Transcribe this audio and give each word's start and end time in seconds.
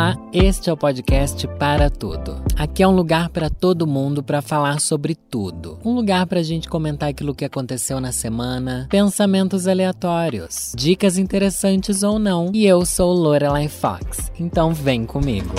Olá, 0.00 0.16
este 0.32 0.70
é 0.70 0.72
o 0.72 0.78
podcast 0.78 1.46
Para 1.58 1.90
Tudo. 1.90 2.42
Aqui 2.56 2.82
é 2.82 2.88
um 2.88 2.96
lugar 2.96 3.28
para 3.28 3.50
todo 3.50 3.86
mundo 3.86 4.22
para 4.22 4.40
falar 4.40 4.80
sobre 4.80 5.14
tudo. 5.14 5.78
Um 5.84 5.92
lugar 5.92 6.26
para 6.26 6.40
a 6.40 6.42
gente 6.42 6.70
comentar 6.70 7.10
aquilo 7.10 7.34
que 7.34 7.44
aconteceu 7.44 8.00
na 8.00 8.10
semana, 8.10 8.86
pensamentos 8.88 9.68
aleatórios, 9.68 10.72
dicas 10.74 11.18
interessantes 11.18 12.02
ou 12.02 12.18
não. 12.18 12.50
E 12.54 12.64
eu 12.64 12.86
sou 12.86 13.12
Lorelai 13.12 13.68
Fox, 13.68 14.32
então 14.40 14.72
vem 14.72 15.04
comigo. 15.04 15.54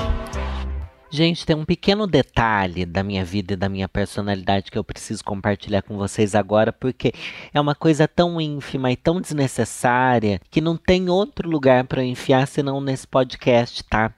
Gente, 1.12 1.46
tem 1.46 1.56
um 1.56 1.64
pequeno 1.64 2.08
detalhe 2.08 2.84
da 2.84 3.04
minha 3.04 3.24
vida 3.24 3.54
e 3.54 3.58
da 3.58 3.70
minha 3.70 3.88
personalidade 3.88 4.72
que 4.72 4.78
eu 4.78 4.84
preciso 4.84 5.24
compartilhar 5.24 5.84
com 5.84 5.98
vocês 5.98 6.34
agora, 6.34 6.74
porque 6.74 7.14
é 7.54 7.62
uma 7.62 7.76
coisa 7.76 8.08
tão 8.08 8.42
ínfima 8.42 8.92
e 8.92 8.96
tão 8.96 9.22
desnecessária 9.22 10.42
que 10.50 10.62
não 10.62 10.76
tem 10.76 11.10
outro 11.10 11.48
lugar 11.48 11.84
para 11.84 12.04
enfiar 12.04 12.48
senão 12.48 12.82
nesse 12.82 13.08
podcast, 13.08 13.84
tá? 13.84 14.16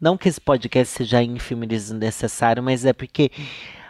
Não 0.00 0.16
que 0.16 0.28
esse 0.28 0.40
podcast 0.40 0.96
seja 0.96 1.22
ínfimo 1.22 1.64
e 1.64 1.66
desnecessário, 1.66 2.62
mas 2.62 2.86
é 2.86 2.92
porque 2.92 3.30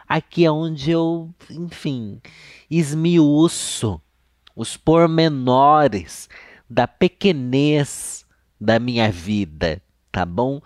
aqui 0.09 0.45
é 0.45 0.51
onde 0.51 0.91
eu, 0.91 1.31
enfim, 1.51 2.21
esmiuço 2.69 4.01
os 4.57 4.77
pormenores 4.77 6.29
da 6.69 6.89
pequenez 6.89 8.27
da 8.61 8.81
minha 8.81 9.11
vida, 9.11 9.81
tá 10.11 10.27
bom? 10.27 10.61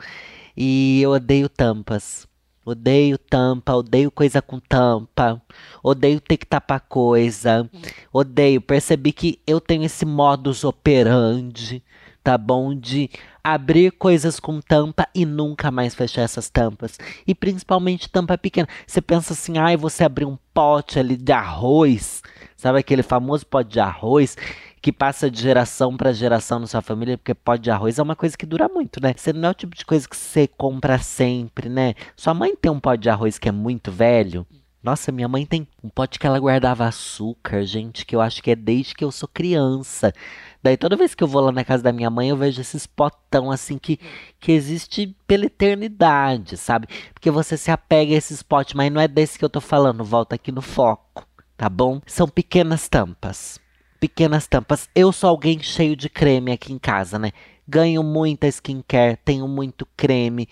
E 0.57 1.03
eu 1.03 1.11
odeio 1.11 1.49
tampas. 1.49 2.27
Odeio 2.65 3.19
tampa, 3.19 3.75
odeio 3.75 4.11
coisa 4.11 4.41
com 4.41 4.59
tampa, 4.59 5.43
odeio 5.83 6.19
ter 6.19 6.39
que 6.39 6.47
tapar 6.47 6.81
coisa, 6.81 7.69
odeio. 8.11 8.59
Percebi 8.63 9.13
que 9.13 9.39
eu 9.47 9.61
tenho 9.61 9.85
esse 9.85 10.07
modus 10.07 10.65
operandi, 10.65 11.85
tá 12.25 12.39
bom? 12.39 12.75
De 12.75 13.11
abrir 13.45 13.93
coisas 13.93 14.41
com 14.41 14.59
tampa 14.61 15.07
e 15.15 15.27
nunca 15.27 15.71
mais 15.71 15.95
fechar 15.95 16.23
essas 16.23 16.49
tampas. 16.49 16.99
E 17.27 17.35
principalmente 17.35 18.09
tampa 18.09 18.39
pequena. 18.39 18.67
Você 18.87 19.03
pensa 19.03 19.35
assim, 19.35 19.59
ai, 19.59 19.77
você 19.77 20.03
abrir 20.03 20.25
um 20.25 20.39
pote 20.55 20.99
ali 20.99 21.19
de 21.19 21.33
arroz, 21.33 22.23
sabe 22.57 22.79
aquele 22.79 23.03
famoso 23.03 23.47
pote 23.47 23.73
de 23.73 23.81
arroz 23.81 24.37
que 24.81 24.93
passa 24.93 25.31
de 25.31 25.41
geração 25.41 25.97
para 25.97 26.13
geração 26.13 26.59
na 26.59 26.67
sua 26.67 26.83
família, 26.83 27.17
porque 27.17 27.35
pó 27.35 27.57
de 27.57 27.71
arroz 27.71 27.99
é 27.99 28.03
uma 28.03 28.17
coisa 28.17 28.37
que 28.37 28.45
dura 28.45 28.69
muito, 28.69 29.03
né? 29.03 29.15
Você 29.17 29.33
não 29.33 29.49
é 29.49 29.51
o 29.51 29.55
tipo 29.55 29.75
de 29.75 29.85
coisa 29.85 30.07
que 30.07 30.17
você 30.17 30.47
compra 30.47 30.99
sempre, 30.99 31.71
né? 31.71 31.95
Sua 32.15 32.35
mãe 32.35 32.55
tem 32.55 32.71
um 32.71 32.79
pó 32.81 32.95
de 32.95 33.09
arroz 33.09 33.39
que 33.39 33.49
é 33.49 33.53
muito 33.53 33.91
velho. 33.91 34.47
Nossa, 34.83 35.11
minha 35.11 35.27
mãe 35.27 35.47
tem 35.47 35.67
um 35.83 35.89
pote 35.89 36.19
que 36.19 36.27
ela 36.27 36.39
guardava 36.39 36.85
açúcar, 36.85 37.65
gente, 37.65 38.05
que 38.05 38.15
eu 38.15 38.21
acho 38.21 38.43
que 38.43 38.51
é 38.51 38.55
desde 38.55 38.95
que 38.95 39.03
eu 39.03 39.11
sou 39.11 39.27
criança. 39.27 40.13
Daí 40.65 40.79
toda 40.79 40.97
vez 40.97 41.15
que 41.15 41.23
eu 41.23 41.29
vou 41.29 41.43
lá 41.43 41.53
na 41.53 41.63
casa 41.63 41.83
da 41.83 41.93
minha 41.93 42.09
mãe, 42.09 42.31
eu 42.31 42.39
vejo 42.39 42.59
esses 42.59 42.87
potão 42.87 43.51
assim 43.51 43.77
que, 43.77 44.01
que 44.41 44.51
existe 44.51 45.15
pela 45.27 45.45
eternidade, 45.45 46.57
sabe? 46.57 46.89
Porque 47.13 47.31
você 47.31 47.55
se 47.59 47.71
apega 47.71 48.15
a 48.15 48.17
esses 48.17 48.43
potes, 48.43 48.73
mas 48.73 48.91
não 48.91 48.99
é 48.99 49.07
desse 49.07 49.39
que 49.39 49.45
eu 49.45 49.51
tô 49.51 49.61
falando, 49.61 50.03
volta 50.03 50.37
aqui 50.37 50.51
no 50.51 50.63
foco, 50.63 51.29
tá 51.55 51.69
bom? 51.69 52.01
São 52.07 52.27
pequenas 52.27 52.89
tampas 52.89 53.61
pequenas 54.01 54.47
tampas. 54.47 54.89
Eu 54.95 55.13
sou 55.13 55.31
alguém 55.31 55.63
cheio 55.63 55.95
de 55.97 56.09
creme 56.09 56.53
aqui 56.53 56.73
em 56.73 56.79
casa, 56.79 57.19
né? 57.19 57.31
Ganho 57.69 58.03
muita 58.03 58.47
skincare, 58.47 59.19
tenho 59.23 59.47
muito 59.49 59.87
creme. 59.97 60.47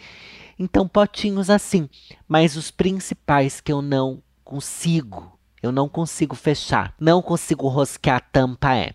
Então, 0.59 0.89
potinhos 0.89 1.51
assim. 1.51 1.89
Mas 2.29 2.57
os 2.57 2.71
principais 2.71 3.61
que 3.61 3.71
eu 3.71 3.83
não 3.83 4.23
consigo, 4.43 5.39
eu 5.63 5.71
não 5.71 5.87
consigo 5.87 6.35
fechar, 6.35 6.95
não 6.99 7.21
consigo 7.21 7.69
rosquear 7.69 8.17
a 8.17 8.21
tampa 8.21 8.75
é 8.75 8.95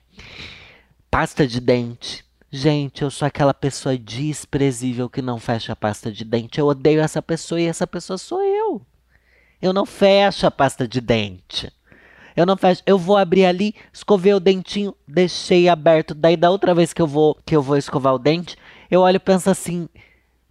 pasta 1.09 1.47
de 1.47 1.59
dente. 1.59 2.25
Gente, 2.49 3.01
eu 3.01 3.11
sou 3.11 3.25
aquela 3.25 3.53
pessoa 3.53 3.97
desprezível 3.97 5.09
que 5.09 5.21
não 5.21 5.39
fecha 5.39 5.73
a 5.73 5.75
pasta 5.75 6.11
de 6.11 6.23
dente. 6.23 6.59
Eu 6.59 6.67
odeio 6.67 7.01
essa 7.01 7.21
pessoa 7.21 7.59
e 7.59 7.65
essa 7.65 7.85
pessoa 7.85 8.17
sou 8.17 8.41
eu. 8.41 8.81
Eu 9.61 9.73
não 9.73 9.85
fecho 9.85 10.47
a 10.47 10.51
pasta 10.51 10.87
de 10.87 11.01
dente. 11.01 11.71
Eu 12.35 12.45
não 12.45 12.55
fecho. 12.55 12.83
Eu 12.85 12.97
vou 12.97 13.17
abrir 13.17 13.45
ali, 13.45 13.73
escovei 13.91 14.33
o 14.33 14.39
dentinho, 14.39 14.95
deixei 15.07 15.67
aberto. 15.67 16.13
Daí 16.13 16.37
da 16.37 16.49
outra 16.49 16.73
vez 16.73 16.93
que 16.93 17.01
eu 17.01 17.07
vou 17.07 17.35
que 17.45 17.55
eu 17.55 17.61
vou 17.61 17.75
escovar 17.75 18.13
o 18.13 18.19
dente, 18.19 18.55
eu 18.89 19.01
olho 19.01 19.15
e 19.15 19.19
penso 19.19 19.49
assim: 19.49 19.89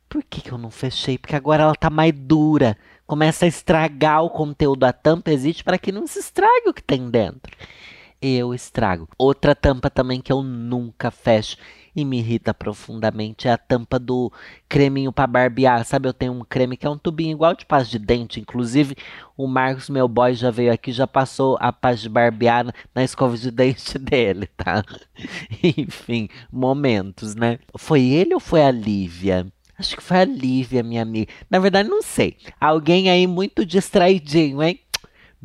por 0.09 0.23
que, 0.25 0.41
que 0.41 0.53
eu 0.53 0.59
não 0.59 0.71
fechei? 0.71 1.17
Porque 1.17 1.37
agora 1.37 1.63
ela 1.63 1.75
tá 1.75 1.89
mais 1.89 2.13
dura. 2.13 2.77
Começa 3.07 3.45
a 3.45 3.49
estragar 3.49 4.25
o 4.25 4.31
conteúdo. 4.31 4.85
A 4.85 4.93
tampa 4.93 5.31
existe 5.31 5.63
para 5.63 5.79
que 5.79 5.93
não 5.93 6.07
se 6.07 6.19
estrague 6.19 6.69
o 6.69 6.75
que 6.75 6.83
tem 6.83 7.09
dentro. 7.09 7.57
Eu 8.29 8.53
estrago. 8.53 9.09
Outra 9.17 9.55
tampa 9.55 9.89
também 9.89 10.21
que 10.21 10.33
eu 10.33 10.43
nunca 10.43 11.13
fecho 11.13 11.57
e 11.95 12.05
me 12.05 12.19
irrita 12.19 12.53
profundamente 12.53 13.47
é 13.47 13.53
a 13.53 13.57
tampa 13.57 14.01
do 14.01 14.33
creminho 14.69 15.13
para 15.13 15.29
barbear. 15.29 15.85
Sabe, 15.85 16.09
eu 16.09 16.13
tenho 16.13 16.33
um 16.33 16.45
creme 16.45 16.77
que 16.77 16.85
é 16.85 16.91
um 16.91 16.99
tubinho 16.99 17.31
igual 17.31 17.55
de 17.55 17.65
pasta 17.65 17.89
de 17.89 18.05
dente. 18.05 18.41
Inclusive, 18.41 18.97
o 19.37 19.47
Marcos, 19.47 19.89
meu 19.89 20.09
boy, 20.09 20.35
já 20.35 20.51
veio 20.51 20.73
aqui, 20.73 20.91
já 20.91 21.07
passou 21.07 21.57
a 21.61 21.73
pasta 21.73 22.03
de 22.03 22.09
barbear 22.09 22.75
na 22.93 23.05
escova 23.05 23.37
de 23.37 23.49
dente 23.49 23.97
dele, 23.97 24.49
tá? 24.57 24.83
Enfim, 25.63 26.29
momentos, 26.51 27.37
né? 27.37 27.61
Foi 27.79 28.03
ele 28.03 28.35
ou 28.35 28.41
foi 28.41 28.63
a 28.63 28.73
Lívia? 28.73 29.47
Acho 29.79 29.97
que 29.97 30.03
foi 30.03 30.17
a 30.19 30.25
Lívia, 30.25 30.83
minha 30.83 31.03
amiga. 31.03 31.31
Na 31.49 31.61
verdade, 31.61 31.89
não 31.89 32.03
sei. 32.03 32.37
Alguém 32.59 33.09
aí 33.09 33.27
muito 33.27 33.65
distraidinho, 33.65 34.63
hein? 34.63 34.81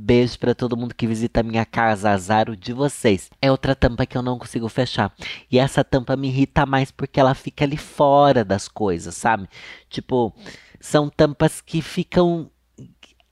Beijo 0.04 0.40
para 0.40 0.56
todo 0.56 0.76
mundo 0.76 0.96
que 0.96 1.06
visita 1.06 1.44
minha 1.44 1.64
casa, 1.64 2.10
azar 2.10 2.50
o 2.50 2.58
de 2.58 2.74
vocês. 2.74 3.30
É 3.40 3.52
outra 3.52 3.76
tampa 3.76 4.04
que 4.04 4.18
eu 4.18 4.24
não 4.24 4.40
consigo 4.40 4.68
fechar. 4.68 5.14
E 5.50 5.60
essa 5.60 5.84
tampa 5.84 6.16
me 6.16 6.28
irrita 6.28 6.66
mais 6.66 6.90
porque 6.90 7.20
ela 7.20 7.36
fica 7.36 7.66
ali 7.66 7.78
fora 7.78 8.44
das 8.44 8.68
coisas, 8.68 9.14
sabe? 9.14 9.48
Tipo, 9.92 10.34
são 10.80 11.08
tampas 11.08 11.62
que 11.62 11.84
ficam 11.84 12.50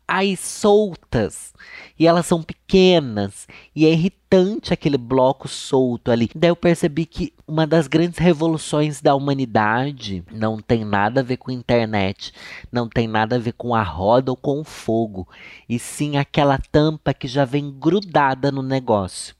aí 0.07 0.37
soltas. 0.37 1.53
E 1.97 2.05
elas 2.05 2.27
são 2.27 2.43
pequenas. 2.43 3.47
E 3.75 3.87
é 3.87 3.91
irritante 3.91 4.71
aquele 4.71 4.97
bloco 4.97 5.47
solto 5.47 6.11
ali. 6.11 6.29
Daí 6.35 6.51
eu 6.51 6.55
percebi 6.55 7.07
que 7.07 7.33
uma 7.49 7.65
das 7.65 7.87
grandes 7.87 8.19
revoluções 8.19 9.01
da 9.01 9.15
humanidade 9.15 10.23
não 10.31 10.59
tem 10.61 10.85
nada 10.85 11.21
a 11.21 11.23
ver 11.23 11.37
com 11.37 11.49
internet, 11.49 12.31
não 12.71 12.87
tem 12.87 13.07
nada 13.07 13.37
a 13.37 13.39
ver 13.39 13.53
com 13.53 13.73
a 13.73 13.81
roda 13.81 14.31
ou 14.31 14.37
com 14.37 14.61
o 14.61 14.63
fogo, 14.63 15.27
e 15.67 15.79
sim 15.79 16.15
aquela 16.15 16.59
tampa 16.71 17.11
que 17.11 17.27
já 17.27 17.45
vem 17.45 17.71
grudada 17.71 18.51
no 18.51 18.61
negócio. 18.61 19.35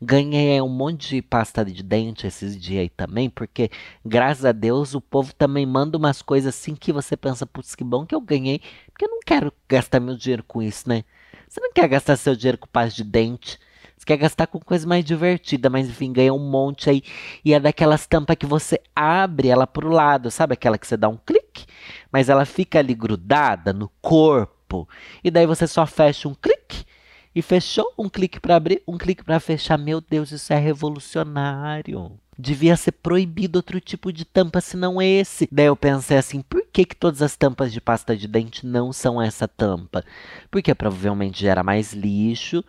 Ganhei 0.00 0.60
um 0.60 0.68
monte 0.68 1.16
de 1.16 1.22
pasta 1.22 1.64
de 1.64 1.82
dente 1.82 2.28
esses 2.28 2.58
dias 2.58 2.82
aí 2.82 2.88
também, 2.88 3.28
porque 3.28 3.70
graças 4.06 4.44
a 4.44 4.52
Deus 4.52 4.94
o 4.94 5.00
povo 5.00 5.34
também 5.34 5.66
manda 5.66 5.98
umas 5.98 6.22
coisas 6.22 6.54
assim 6.54 6.76
que 6.76 6.92
você 6.92 7.16
pensa, 7.16 7.44
putz, 7.44 7.74
que 7.74 7.82
bom 7.82 8.06
que 8.06 8.14
eu 8.14 8.20
ganhei, 8.20 8.60
porque 8.86 9.04
eu 9.04 9.10
não 9.10 9.20
quero 9.26 9.52
gastar 9.68 9.98
meu 9.98 10.16
dinheiro 10.16 10.44
com 10.44 10.62
isso, 10.62 10.88
né? 10.88 11.04
Você 11.48 11.60
não 11.60 11.72
quer 11.72 11.88
gastar 11.88 12.16
seu 12.16 12.36
dinheiro 12.36 12.56
com 12.56 12.68
pasta 12.68 12.94
de 12.94 13.04
dente. 13.04 13.58
Você 14.02 14.06
quer 14.06 14.16
gastar 14.16 14.48
com 14.48 14.58
coisa 14.58 14.84
mais 14.84 15.04
divertida, 15.04 15.70
mas 15.70 15.88
enfim, 15.88 16.12
ganha 16.12 16.34
um 16.34 16.50
monte 16.50 16.90
aí. 16.90 17.04
E 17.44 17.54
é 17.54 17.60
daquelas 17.60 18.04
tampas 18.04 18.34
que 18.34 18.44
você 18.44 18.80
abre 18.96 19.46
ela 19.46 19.64
pro 19.64 19.88
lado, 19.88 20.28
sabe? 20.28 20.54
Aquela 20.54 20.76
que 20.76 20.88
você 20.88 20.96
dá 20.96 21.08
um 21.08 21.16
clique, 21.16 21.66
mas 22.10 22.28
ela 22.28 22.44
fica 22.44 22.80
ali 22.80 22.96
grudada 22.96 23.72
no 23.72 23.88
corpo. 24.00 24.88
E 25.22 25.30
daí 25.30 25.46
você 25.46 25.68
só 25.68 25.86
fecha 25.86 26.26
um 26.28 26.34
clique 26.34 26.84
e 27.32 27.40
fechou 27.40 27.94
um 27.96 28.08
clique 28.08 28.40
para 28.40 28.56
abrir, 28.56 28.82
um 28.88 28.98
clique 28.98 29.22
para 29.22 29.38
fechar. 29.38 29.78
Meu 29.78 30.00
Deus, 30.00 30.32
isso 30.32 30.52
é 30.52 30.58
revolucionário. 30.58 32.18
Devia 32.36 32.76
ser 32.76 32.90
proibido 32.90 33.60
outro 33.60 33.78
tipo 33.78 34.12
de 34.12 34.24
tampa 34.24 34.60
senão 34.60 35.00
esse. 35.00 35.48
Daí 35.52 35.66
eu 35.66 35.76
pensei 35.76 36.16
assim, 36.16 36.42
por 36.42 36.66
que, 36.72 36.84
que 36.84 36.96
todas 36.96 37.22
as 37.22 37.36
tampas 37.36 37.72
de 37.72 37.80
pasta 37.80 38.16
de 38.16 38.26
dente 38.26 38.66
não 38.66 38.92
são 38.92 39.22
essa 39.22 39.46
tampa? 39.46 40.04
Porque 40.50 40.74
provavelmente 40.74 41.38
gera 41.38 41.62
mais 41.62 41.92
lixo. 41.92 42.64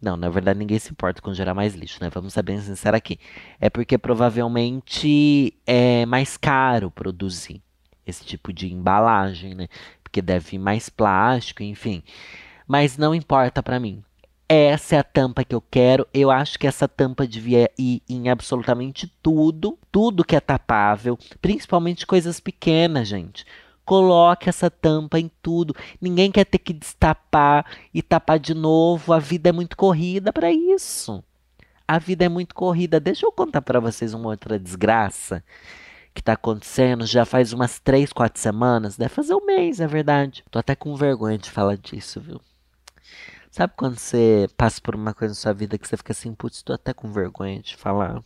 Não, 0.00 0.16
na 0.16 0.28
verdade 0.28 0.58
ninguém 0.58 0.78
se 0.78 0.92
importa 0.92 1.20
com 1.20 1.34
gerar 1.34 1.54
mais 1.54 1.74
lixo, 1.74 1.98
né? 2.00 2.08
Vamos 2.10 2.32
ser 2.32 2.42
bem 2.42 2.60
sinceros 2.60 2.96
aqui. 2.96 3.18
É 3.60 3.68
porque 3.68 3.98
provavelmente 3.98 5.54
é 5.66 6.06
mais 6.06 6.36
caro 6.36 6.90
produzir 6.90 7.60
esse 8.06 8.24
tipo 8.24 8.52
de 8.52 8.72
embalagem, 8.72 9.54
né? 9.54 9.68
Porque 10.02 10.22
deve 10.22 10.52
vir 10.52 10.58
mais 10.58 10.88
plástico, 10.88 11.62
enfim. 11.62 12.02
Mas 12.66 12.96
não 12.96 13.14
importa 13.14 13.62
para 13.62 13.80
mim. 13.80 14.02
Essa 14.48 14.96
é 14.96 14.98
a 15.00 15.04
tampa 15.04 15.44
que 15.44 15.54
eu 15.54 15.60
quero. 15.60 16.06
Eu 16.14 16.30
acho 16.30 16.58
que 16.58 16.66
essa 16.66 16.88
tampa 16.88 17.26
devia 17.26 17.70
ir 17.78 18.02
em 18.08 18.30
absolutamente 18.30 19.06
tudo, 19.22 19.78
tudo 19.92 20.24
que 20.24 20.34
é 20.34 20.40
tapável, 20.40 21.18
principalmente 21.42 22.06
coisas 22.06 22.40
pequenas, 22.40 23.08
gente. 23.08 23.44
Coloque 23.88 24.50
essa 24.50 24.70
tampa 24.70 25.18
em 25.18 25.30
tudo. 25.40 25.74
Ninguém 25.98 26.30
quer 26.30 26.44
ter 26.44 26.58
que 26.58 26.74
destapar 26.74 27.64
e 27.94 28.02
tapar 28.02 28.38
de 28.38 28.52
novo. 28.52 29.14
A 29.14 29.18
vida 29.18 29.48
é 29.48 29.52
muito 29.52 29.78
corrida 29.78 30.30
para 30.30 30.52
isso. 30.52 31.24
A 31.86 31.98
vida 31.98 32.26
é 32.26 32.28
muito 32.28 32.54
corrida. 32.54 33.00
Deixa 33.00 33.24
eu 33.24 33.32
contar 33.32 33.62
para 33.62 33.80
vocês 33.80 34.12
uma 34.12 34.28
outra 34.28 34.58
desgraça 34.58 35.42
que 36.12 36.22
tá 36.22 36.34
acontecendo 36.34 37.06
já 37.06 37.24
faz 37.24 37.54
umas 37.54 37.78
três, 37.78 38.12
quatro 38.12 38.38
semanas. 38.38 38.98
Deve 38.98 39.14
fazer 39.14 39.32
um 39.32 39.46
mês, 39.46 39.80
é 39.80 39.86
verdade. 39.86 40.44
Tô 40.50 40.58
até 40.58 40.76
com 40.76 40.94
vergonha 40.94 41.38
de 41.38 41.50
falar 41.50 41.78
disso, 41.78 42.20
viu? 42.20 42.42
Sabe 43.50 43.72
quando 43.74 43.98
você 43.98 44.50
passa 44.54 44.82
por 44.82 44.94
uma 44.94 45.14
coisa 45.14 45.32
na 45.32 45.40
sua 45.40 45.54
vida 45.54 45.78
que 45.78 45.88
você 45.88 45.96
fica 45.96 46.12
assim, 46.12 46.34
putz, 46.34 46.60
tô 46.62 46.74
até 46.74 46.92
com 46.92 47.10
vergonha 47.10 47.62
de 47.62 47.74
falar. 47.74 48.22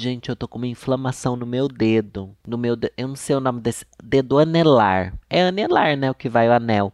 Gente, 0.00 0.28
eu 0.28 0.36
tô 0.36 0.46
com 0.46 0.58
uma 0.58 0.66
inflamação 0.68 1.34
no 1.34 1.44
meu 1.44 1.66
dedo. 1.66 2.32
No 2.46 2.56
meu 2.56 2.76
de... 2.76 2.92
Eu 2.96 3.08
não 3.08 3.16
sei 3.16 3.34
o 3.34 3.40
nome 3.40 3.60
desse. 3.60 3.84
Dedo 4.00 4.38
anelar. 4.38 5.12
É 5.28 5.42
anelar, 5.42 5.96
né? 5.96 6.08
O 6.08 6.14
que 6.14 6.28
vai 6.28 6.48
o 6.48 6.52
anel. 6.52 6.92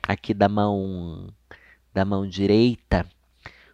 Aqui 0.00 0.32
da 0.32 0.48
mão. 0.48 1.26
Da 1.92 2.04
mão 2.04 2.24
direita. 2.24 3.04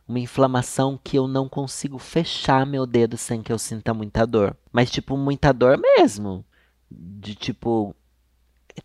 Uma 0.09 0.21
inflamação 0.21 0.99
que 1.05 1.19
eu 1.19 1.29
não 1.29 1.51
consigo 1.51 1.99
fechar 1.99 2.65
meu 2.65 2.87
dedo 2.87 3.19
sem 3.19 3.43
que 3.43 3.53
eu 3.53 3.59
sinta 3.59 3.93
muita 3.93 4.27
dor. 4.27 4.57
Mas, 4.73 4.91
tipo, 4.91 5.19
muita 5.19 5.53
dor 5.53 5.77
mesmo. 5.77 6.43
De 6.91 7.35
tipo. 7.35 7.95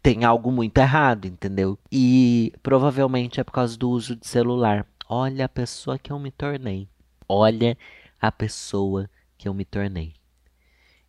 Tem 0.04 0.25
algo 0.25 0.51
muito 0.51 0.78
errado, 0.80 1.28
entendeu? 1.28 1.80
E 1.90 2.51
provavelmente 2.62 3.40
é 3.40 3.44
por 3.45 3.54
causa 3.54 3.78
do 3.78 3.90
uso 3.90 4.18
de 4.18 4.28
celular. 4.28 4.86
Olha 5.07 5.45
a 5.45 5.50
pessoa 5.50 5.98
que 5.98 6.12
eu 6.12 6.19
me 6.19 6.30
tornei. 6.30 6.90
Olha 7.25 7.78
a 8.19 8.30
pessoa 8.33 9.10
que 9.38 9.48
eu 9.48 9.54
me 9.54 9.66
tornei. 9.66 10.13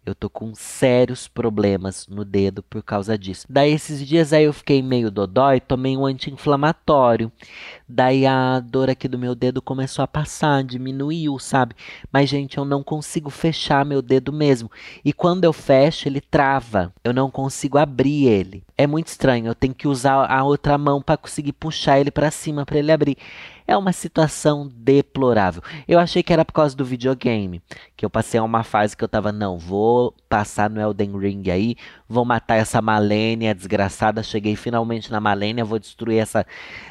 Eu 0.09 0.15
tô 0.15 0.31
com 0.31 0.55
sérios 0.55 1.29
problemas 1.29 2.07
no 2.09 2.25
dedo 2.25 2.63
por 2.63 2.83
causa 2.83 3.19
disso. 3.19 3.47
Daí 3.47 3.73
esses 3.73 4.07
dias 4.07 4.33
aí 4.33 4.45
eu 4.45 4.55
fiquei 4.55 4.81
meio 4.81 5.11
dodói, 5.11 5.61
tomei 5.61 5.99
um 5.99 6.07
anti-inflamatório. 6.07 7.31
Daí 7.87 8.25
a 8.25 8.59
dor 8.59 8.89
aqui 8.89 9.07
do 9.07 9.19
meu 9.19 9.35
dedo 9.35 9.61
começou 9.61 10.03
a 10.03 10.09
passar, 10.09 10.65
diminuiu, 10.65 11.39
sabe? 11.39 11.75
Mas 12.11 12.31
gente, 12.31 12.57
eu 12.57 12.65
não 12.65 12.83
consigo 12.83 13.29
fechar 13.29 13.85
meu 13.85 14.01
dedo 14.01 14.33
mesmo. 14.33 14.71
E 15.05 15.13
quando 15.13 15.45
eu 15.45 15.53
fecho, 15.53 16.09
ele 16.09 16.23
trava. 16.23 16.91
Eu 17.05 17.13
não 17.13 17.31
consigo 17.31 17.77
abrir 17.77 18.29
ele. 18.29 18.65
É 18.79 18.87
muito 18.87 19.09
estranho. 19.09 19.49
Eu 19.49 19.55
tenho 19.55 19.75
que 19.75 19.87
usar 19.87 20.25
a 20.25 20.43
outra 20.43 20.79
mão 20.79 21.03
para 21.03 21.19
conseguir 21.19 21.53
puxar 21.53 22.01
ele 22.01 22.11
para 22.11 22.31
cima 22.31 22.65
para 22.65 22.79
ele 22.79 22.93
abrir. 22.93 23.19
É 23.71 23.77
uma 23.77 23.93
situação 23.93 24.67
deplorável. 24.75 25.63
Eu 25.87 25.99
achei 25.99 26.23
que 26.23 26.33
era 26.33 26.43
por 26.43 26.55
causa 26.55 26.75
do 26.75 26.87
videogame, 26.87 27.63
que 27.95 28.03
eu 28.03 28.09
passei 28.09 28.41
uma 28.41 28.65
fase 28.65 28.97
que 28.97 29.05
eu 29.05 29.09
tava, 29.09 29.31
não, 29.31 29.59
vou 29.59 30.15
passar 30.27 30.71
no 30.71 30.81
Elden 30.81 31.19
Ring 31.19 31.51
aí, 31.51 31.77
vou 32.09 32.25
matar 32.25 32.57
essa 32.57 32.81
Malenia 32.81 33.55
desgraçada, 33.55 34.23
cheguei 34.23 34.57
finalmente 34.57 35.13
na 35.13 35.21
Malenia, 35.21 35.67
vou 35.67 35.79
destruir 35.79 36.19
essa, 36.19 36.47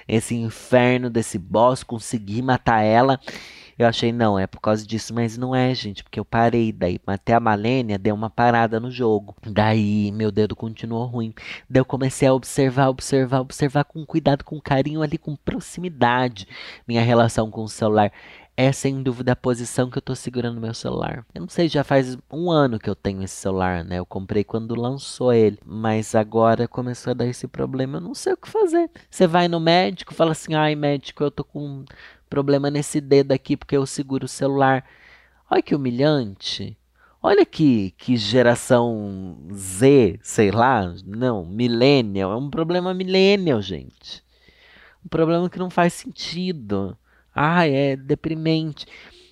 esse 0.08 0.36
inferno 0.36 1.10
desse 1.10 1.40
boss, 1.40 1.82
consegui 1.82 2.44
matar 2.44 2.84
ela. 2.84 3.20
Eu 3.78 3.88
achei, 3.88 4.12
não, 4.12 4.40
é 4.40 4.48
por 4.48 4.60
causa 4.60 4.86
disso, 4.86 5.14
mas 5.14 5.38
não 5.38 5.56
é, 5.56 5.74
gente, 5.74 6.04
porque 6.04 6.20
eu 6.20 6.26
parei. 6.26 6.72
Daí, 6.72 7.00
até 7.06 7.34
a 7.34 7.40
Malênia 7.40 7.98
deu 7.98 8.16
uma 8.16 8.30
parada 8.30 8.80
no 8.80 8.90
jogo. 8.90 9.36
Daí, 9.46 10.12
meu 10.12 10.32
dedo 10.32 10.56
continuou 10.56 11.06
ruim. 11.06 11.34
Daí, 11.70 11.82
eu 11.82 11.86
comecei 11.86 12.28
a 12.28 12.34
observar, 12.34 12.90
observar, 12.90 13.42
observar 13.42 13.84
com 13.84 14.06
cuidado, 14.06 14.44
com 14.44 14.60
carinho 14.60 15.02
ali, 15.02 15.18
com 15.18 15.36
proximidade, 15.36 16.48
minha 16.88 17.02
relação 17.02 17.52
com 17.52 17.64
o 17.64 17.70
celular 17.70 18.12
é 18.60 18.72
sem 18.72 19.04
dúvida 19.04 19.34
a 19.34 19.36
posição 19.36 19.88
que 19.88 20.00
eu 20.00 20.02
tô 20.02 20.16
segurando 20.16 20.60
meu 20.60 20.74
celular. 20.74 21.24
Eu 21.34 21.42
não 21.42 21.48
sei, 21.48 21.68
já 21.70 21.84
faz 21.84 22.18
um 22.32 22.50
ano 22.50 22.80
que 22.80 22.90
eu 22.90 22.96
tenho 22.96 23.22
esse 23.22 23.36
celular, 23.36 23.86
né? 23.86 24.00
Eu 24.00 24.06
comprei 24.06 24.44
quando 24.44 24.74
lançou 24.74 25.32
ele, 25.32 25.60
mas 25.64 26.16
agora 26.16 26.68
começou 26.68 27.12
a 27.12 27.14
dar 27.14 27.28
esse 27.28 27.48
problema, 27.48 27.98
eu 27.98 28.02
não 28.02 28.16
sei 28.16 28.34
o 28.34 28.38
que 28.38 28.50
fazer. 28.50 28.90
Você 29.12 29.28
vai 29.28 29.48
no 29.48 29.60
médico, 29.60 30.14
fala 30.16 30.32
assim: 30.32 30.56
"Ai, 30.56 30.74
médico, 30.74 31.24
eu 31.24 31.30
tô 31.30 31.44
com 31.44 31.86
problema 32.30 32.70
nesse 32.70 33.02
dedo 33.02 33.32
aqui 33.32 33.58
porque 33.58 33.76
eu 33.76 33.86
seguro 33.86 34.26
o 34.26 34.30
celular. 34.30 34.86
Olha 35.50 35.62
que 35.62 35.76
humilhante. 35.76 36.78
Olha 37.22 37.46
que, 37.46 37.92
que 37.98 38.16
geração 38.16 39.38
Z, 39.52 40.20
sei 40.22 40.52
lá, 40.52 40.94
não, 41.06 41.46
millennial, 41.46 42.32
é 42.32 42.36
um 42.36 42.50
problema 42.50 42.94
millennial, 42.94 43.62
gente. 43.62 44.24
Um 45.04 45.10
problema 45.10 45.50
que 45.50 45.60
não 45.60 45.70
faz 45.70 45.94
sentido. 45.94 46.98
Ah, 47.34 47.68
é 47.68 47.96
deprimente. 47.96 48.86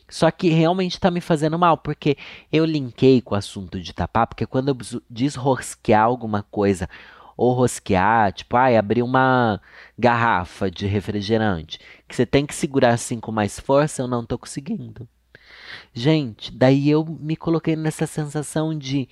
Só 0.10 0.30
que 0.30 0.50
realmente 0.50 0.94
está 0.94 1.10
me 1.10 1.22
fazendo 1.22 1.58
mal, 1.58 1.78
porque 1.78 2.18
eu 2.52 2.64
linkei 2.66 3.22
com 3.22 3.34
o 3.34 3.38
assunto 3.38 3.80
de 3.80 3.94
tapar, 3.94 4.28
porque 4.28 4.46
quando 4.46 4.70
eu 4.70 4.78
desrosquear 5.10 6.04
alguma 6.04 6.44
coisa 6.44 6.88
ou 7.38 7.54
rosquear, 7.54 8.32
tipo, 8.34 8.56
ai, 8.56 8.78
abrir 8.78 9.04
uma 9.04 9.62
garrafa 9.98 10.70
de 10.72 10.86
refrigerante, 10.86 11.80
que 12.08 12.16
você 12.16 12.26
tem 12.26 12.46
que 12.46 12.56
segurar 12.56 12.94
assim 12.94 13.20
com 13.20 13.32
mais 13.32 13.60
força, 13.60 14.02
eu 14.02 14.08
não 14.08 14.22
estou 14.22 14.38
conseguindo. 14.38 15.08
Gente, 15.94 16.52
daí 16.52 16.90
eu 16.90 17.06
me 17.06 17.36
coloquei 17.36 17.76
nessa 17.76 18.08
sensação 18.08 18.78
de 18.78 19.10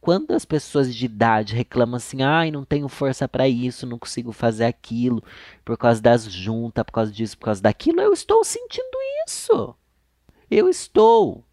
quando 0.00 0.30
as 0.32 0.44
pessoas 0.44 0.94
de 0.94 1.04
idade 1.04 1.54
reclamam 1.54 1.96
assim, 1.96 2.22
ai, 2.22 2.50
não 2.50 2.64
tenho 2.64 2.88
força 2.88 3.28
para 3.28 3.46
isso, 3.48 3.86
não 3.86 3.98
consigo 3.98 4.32
fazer 4.32 4.64
aquilo, 4.64 5.22
por 5.64 5.76
causa 5.76 6.00
das 6.00 6.24
juntas, 6.24 6.84
por 6.84 6.92
causa 6.92 7.12
disso, 7.12 7.36
por 7.36 7.46
causa 7.46 7.60
daquilo, 7.62 8.00
eu 8.00 8.12
estou 8.12 8.42
sentindo 8.42 8.98
isso. 9.26 9.74
Eu 10.50 10.68
estou. 10.68 11.44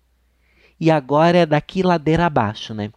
E 0.80 0.90
agora 0.90 1.40
é 1.40 1.46
daqui 1.46 1.84
ladeira 1.84 2.26
abaixo, 2.26 2.74
né? 2.74 2.92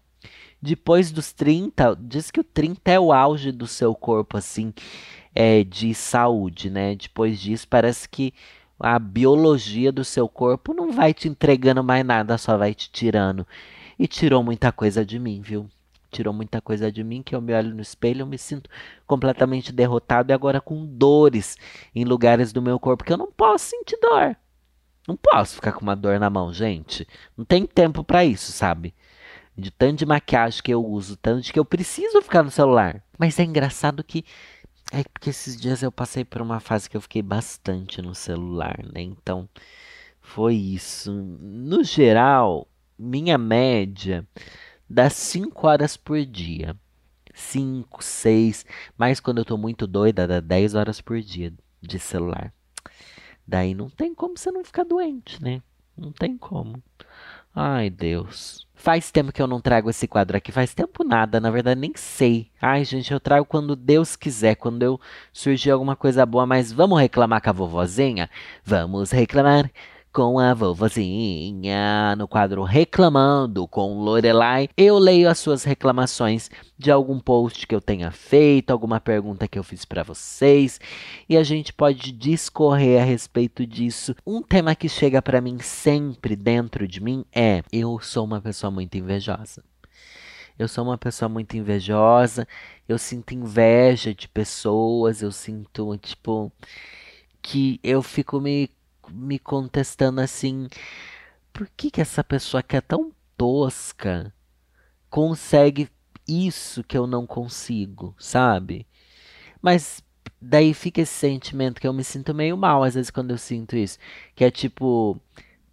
Depois 0.62 1.10
dos 1.10 1.32
30, 1.32 1.96
diz 2.00 2.30
que 2.30 2.40
o 2.40 2.44
30 2.44 2.90
é 2.90 3.00
o 3.00 3.12
auge 3.12 3.50
do 3.50 3.66
seu 3.66 3.94
corpo, 3.94 4.36
assim, 4.36 4.74
é, 5.34 5.64
de 5.64 5.94
saúde, 5.94 6.68
né? 6.68 6.94
Depois 6.94 7.40
disso, 7.40 7.66
parece 7.68 8.08
que 8.08 8.34
a 8.78 8.98
biologia 8.98 9.92
do 9.92 10.04
seu 10.04 10.28
corpo 10.28 10.74
não 10.74 10.92
vai 10.92 11.14
te 11.14 11.28
entregando 11.28 11.84
mais 11.84 12.04
nada, 12.04 12.36
só 12.38 12.56
vai 12.56 12.74
te 12.74 12.90
tirando. 12.90 13.46
E 13.98 14.06
tirou 14.06 14.42
muita 14.42 14.72
coisa 14.72 15.04
de 15.04 15.18
mim, 15.18 15.40
viu? 15.40 15.68
Tirou 16.10 16.32
muita 16.34 16.60
coisa 16.60 16.90
de 16.90 17.04
mim 17.04 17.22
que 17.22 17.34
eu 17.34 17.40
me 17.40 17.54
olho 17.54 17.74
no 17.74 17.82
espelho, 17.82 18.22
eu 18.22 18.26
me 18.26 18.38
sinto 18.38 18.68
completamente 19.06 19.72
derrotado 19.72 20.32
e 20.32 20.34
agora 20.34 20.60
com 20.60 20.84
dores 20.84 21.56
em 21.94 22.04
lugares 22.04 22.52
do 22.52 22.60
meu 22.60 22.80
corpo 22.80 23.04
que 23.04 23.12
eu 23.12 23.18
não 23.18 23.30
posso 23.30 23.70
sentir 23.70 23.98
dor. 24.00 24.36
Não 25.06 25.16
posso 25.16 25.56
ficar 25.56 25.72
com 25.72 25.82
uma 25.82 25.96
dor 25.96 26.18
na 26.18 26.28
mão, 26.28 26.52
gente. 26.52 27.06
Não 27.36 27.44
tem 27.44 27.66
tempo 27.66 28.02
para 28.02 28.24
isso, 28.24 28.52
sabe? 28.52 28.94
De 29.60 29.70
tanto 29.70 29.98
de 29.98 30.06
maquiagem 30.06 30.62
que 30.62 30.72
eu 30.72 30.84
uso, 30.84 31.16
tanto 31.16 31.42
de 31.42 31.52
que 31.52 31.58
eu 31.58 31.64
preciso 31.64 32.22
ficar 32.22 32.42
no 32.42 32.50
celular. 32.50 33.02
Mas 33.18 33.38
é 33.38 33.44
engraçado 33.44 34.02
que 34.02 34.24
é 34.92 35.04
porque 35.04 35.30
esses 35.30 35.60
dias 35.60 35.82
eu 35.82 35.92
passei 35.92 36.24
por 36.24 36.42
uma 36.42 36.58
fase 36.58 36.90
que 36.90 36.96
eu 36.96 37.00
fiquei 37.00 37.22
bastante 37.22 38.02
no 38.02 38.14
celular, 38.14 38.80
né? 38.92 39.02
Então 39.02 39.48
foi 40.20 40.54
isso. 40.54 41.12
No 41.12 41.84
geral, 41.84 42.66
minha 42.98 43.38
média 43.38 44.26
dá 44.88 45.08
5 45.08 45.66
horas 45.66 45.96
por 45.96 46.24
dia. 46.24 46.76
5, 47.32 48.02
6, 48.02 48.66
mas 48.98 49.20
quando 49.20 49.38
eu 49.38 49.44
tô 49.44 49.56
muito 49.56 49.86
doida, 49.86 50.26
dá 50.26 50.40
10 50.40 50.74
horas 50.74 51.00
por 51.00 51.20
dia 51.20 51.52
de 51.80 51.98
celular. 51.98 52.52
Daí 53.46 53.74
não 53.74 53.88
tem 53.88 54.14
como 54.14 54.36
você 54.36 54.50
não 54.50 54.64
ficar 54.64 54.84
doente, 54.84 55.42
né? 55.42 55.62
Não 55.96 56.12
tem 56.12 56.36
como. 56.36 56.82
Ai, 57.54 57.90
Deus. 57.90 58.66
Faz 58.74 59.10
tempo 59.10 59.32
que 59.32 59.42
eu 59.42 59.46
não 59.46 59.60
trago 59.60 59.90
esse 59.90 60.08
quadro 60.08 60.36
aqui. 60.36 60.50
Faz 60.52 60.72
tempo 60.72 61.04
nada, 61.04 61.38
na 61.40 61.50
verdade 61.50 61.80
nem 61.80 61.92
sei. 61.96 62.50
Ai, 62.60 62.84
gente, 62.84 63.12
eu 63.12 63.20
trago 63.20 63.44
quando 63.44 63.76
Deus 63.76 64.16
quiser, 64.16 64.54
quando 64.54 64.82
eu 64.82 64.98
surgir 65.32 65.70
alguma 65.70 65.94
coisa 65.96 66.24
boa, 66.24 66.46
mas 66.46 66.72
vamos 66.72 66.98
reclamar 66.98 67.42
com 67.42 67.50
a 67.50 67.52
vovozinha? 67.52 68.30
Vamos 68.64 69.10
reclamar 69.10 69.70
com 70.12 70.40
a 70.40 70.52
vovozinha 70.52 72.16
no 72.16 72.26
quadro 72.26 72.64
Reclamando 72.64 73.68
com 73.68 74.00
Lorelai. 74.00 74.68
Eu 74.76 74.98
leio 74.98 75.28
as 75.28 75.38
suas 75.38 75.62
reclamações 75.62 76.50
de 76.76 76.90
algum 76.90 77.20
post 77.20 77.66
que 77.66 77.74
eu 77.74 77.80
tenha 77.80 78.10
feito, 78.10 78.70
alguma 78.70 79.00
pergunta 79.00 79.46
que 79.46 79.58
eu 79.58 79.62
fiz 79.62 79.84
para 79.84 80.02
vocês 80.02 80.80
e 81.28 81.36
a 81.36 81.44
gente 81.44 81.72
pode 81.72 82.10
discorrer 82.10 83.00
a 83.00 83.04
respeito 83.04 83.64
disso. 83.64 84.14
Um 84.26 84.42
tema 84.42 84.74
que 84.74 84.88
chega 84.88 85.22
para 85.22 85.40
mim 85.40 85.58
sempre 85.60 86.34
dentro 86.34 86.88
de 86.88 87.00
mim 87.00 87.24
é: 87.32 87.62
eu 87.72 88.00
sou 88.00 88.24
uma 88.24 88.40
pessoa 88.40 88.70
muito 88.70 88.96
invejosa. 88.98 89.62
Eu 90.58 90.68
sou 90.68 90.84
uma 90.84 90.98
pessoa 90.98 91.28
muito 91.28 91.56
invejosa, 91.56 92.46
eu 92.86 92.98
sinto 92.98 93.32
inveja 93.32 94.12
de 94.12 94.28
pessoas, 94.28 95.22
eu 95.22 95.32
sinto, 95.32 95.96
tipo, 95.96 96.52
que 97.40 97.80
eu 97.82 98.02
fico 98.02 98.38
me 98.38 98.68
me 99.12 99.38
contestando 99.38 100.20
assim: 100.20 100.68
por 101.52 101.68
que, 101.76 101.90
que 101.90 102.00
essa 102.00 102.22
pessoa 102.24 102.62
que 102.62 102.76
é 102.76 102.80
tão 102.80 103.12
tosca 103.36 104.32
consegue 105.08 105.88
isso 106.28 106.84
que 106.84 106.96
eu 106.96 107.06
não 107.06 107.26
consigo, 107.26 108.14
sabe? 108.18 108.86
Mas 109.60 110.02
daí 110.40 110.72
fica 110.72 111.00
esse 111.00 111.12
sentimento 111.12 111.80
que 111.80 111.86
eu 111.86 111.92
me 111.92 112.04
sinto 112.04 112.34
meio 112.34 112.56
mal 112.56 112.82
às 112.82 112.94
vezes 112.94 113.10
quando 113.10 113.30
eu 113.32 113.38
sinto 113.38 113.76
isso, 113.76 113.98
que 114.34 114.44
é 114.44 114.50
tipo, 114.50 115.20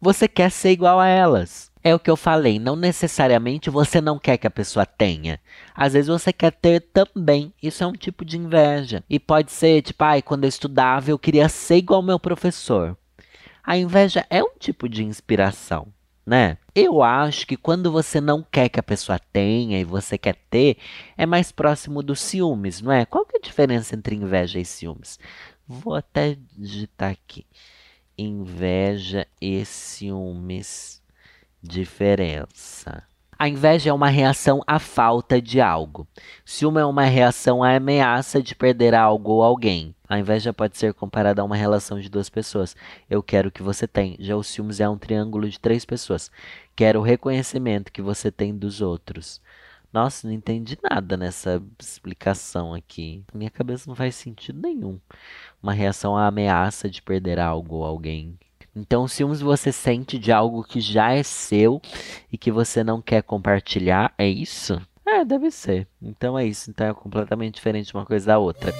você 0.00 0.28
quer 0.28 0.50
ser 0.50 0.70
igual 0.70 1.00
a 1.00 1.08
elas. 1.08 1.72
É 1.82 1.92
o 1.94 1.98
que 1.98 2.10
eu 2.10 2.16
falei, 2.16 2.58
não 2.58 2.76
necessariamente 2.76 3.68
você 3.68 4.00
não 4.00 4.18
quer 4.18 4.38
que 4.38 4.46
a 4.46 4.50
pessoa 4.50 4.86
tenha. 4.86 5.40
Às 5.74 5.92
vezes 5.92 6.08
você 6.08 6.32
quer 6.32 6.52
ter 6.52 6.80
também. 6.92 7.52
Isso 7.60 7.82
é 7.82 7.86
um 7.86 7.92
tipo 7.92 8.24
de 8.24 8.38
inveja. 8.38 9.02
E 9.10 9.18
pode 9.18 9.50
ser, 9.50 9.82
tipo, 9.82 10.02
ai, 10.04 10.22
quando 10.22 10.44
eu 10.44 10.48
estudava 10.48 11.10
eu 11.10 11.18
queria 11.18 11.48
ser 11.48 11.76
igual 11.78 11.98
ao 11.98 12.06
meu 12.06 12.20
professor. 12.20 12.96
A 13.62 13.76
inveja 13.76 14.24
é 14.30 14.42
um 14.42 14.52
tipo 14.58 14.88
de 14.88 15.02
inspiração 15.02 15.93
né? 16.26 16.58
Eu 16.74 17.02
acho 17.02 17.46
que 17.46 17.56
quando 17.56 17.92
você 17.92 18.20
não 18.20 18.42
quer 18.42 18.68
que 18.68 18.80
a 18.80 18.82
pessoa 18.82 19.18
tenha 19.32 19.78
e 19.78 19.84
você 19.84 20.16
quer 20.18 20.36
ter, 20.50 20.78
é 21.16 21.26
mais 21.26 21.52
próximo 21.52 22.02
dos 22.02 22.20
ciúmes, 22.20 22.80
não 22.80 22.92
é? 22.92 23.04
Qual 23.04 23.24
que 23.24 23.36
é 23.36 23.38
a 23.38 23.42
diferença 23.42 23.94
entre 23.94 24.16
inveja 24.16 24.58
e 24.58 24.64
ciúmes? 24.64 25.18
Vou 25.66 25.94
até 25.94 26.36
digitar 26.56 27.12
aqui. 27.12 27.46
Inveja 28.16 29.26
e 29.40 29.64
ciúmes. 29.64 31.02
Diferença. 31.62 33.02
A 33.38 33.48
inveja 33.48 33.90
é 33.90 33.92
uma 33.92 34.08
reação 34.08 34.62
à 34.66 34.78
falta 34.78 35.42
de 35.42 35.60
algo. 35.60 36.06
Ciúme 36.44 36.80
é 36.80 36.84
uma 36.84 37.04
reação 37.04 37.64
à 37.64 37.74
ameaça 37.74 38.42
de 38.42 38.54
perder 38.54 38.94
algo 38.94 39.32
ou 39.32 39.42
alguém. 39.42 39.94
A 40.08 40.18
inveja 40.18 40.52
pode 40.52 40.78
ser 40.78 40.94
comparada 40.94 41.42
a 41.42 41.44
uma 41.44 41.56
relação 41.56 41.98
de 41.98 42.08
duas 42.08 42.30
pessoas. 42.30 42.76
Eu 43.10 43.22
quero 43.22 43.50
que 43.50 43.62
você 43.62 43.88
tem. 43.88 44.16
Já 44.20 44.36
o 44.36 44.42
ciúmes 44.44 44.78
é 44.80 44.88
um 44.88 44.96
triângulo 44.96 45.48
de 45.48 45.58
três 45.58 45.84
pessoas. 45.84 46.30
Quero 46.76 47.00
o 47.00 47.02
reconhecimento 47.02 47.90
que 47.92 48.02
você 48.02 48.30
tem 48.30 48.56
dos 48.56 48.80
outros. 48.80 49.40
Nossa, 49.92 50.26
não 50.26 50.34
entendi 50.34 50.78
nada 50.90 51.16
nessa 51.16 51.62
explicação 51.78 52.74
aqui. 52.74 53.24
Minha 53.32 53.50
cabeça 53.50 53.88
não 53.88 53.96
faz 53.96 54.14
sentido 54.14 54.60
nenhum. 54.60 54.98
Uma 55.62 55.72
reação 55.72 56.16
à 56.16 56.26
ameaça 56.26 56.88
de 56.88 57.02
perder 57.02 57.38
algo 57.40 57.76
ou 57.76 57.84
alguém. 57.84 58.38
Então, 58.74 59.06
ciúmes 59.06 59.40
você 59.40 59.70
sente 59.70 60.18
de 60.18 60.32
algo 60.32 60.64
que 60.64 60.80
já 60.80 61.12
é 61.12 61.22
seu 61.22 61.80
e 62.32 62.36
que 62.36 62.50
você 62.50 62.82
não 62.82 63.00
quer 63.00 63.22
compartilhar, 63.22 64.12
é 64.18 64.28
isso? 64.28 64.80
É, 65.06 65.24
deve 65.24 65.50
ser. 65.50 65.86
Então 66.02 66.38
é 66.38 66.46
isso. 66.46 66.70
Então 66.70 66.86
é 66.86 66.94
completamente 66.94 67.54
diferente 67.54 67.94
uma 67.94 68.06
coisa 68.06 68.26
da 68.26 68.38
outra. 68.38 68.72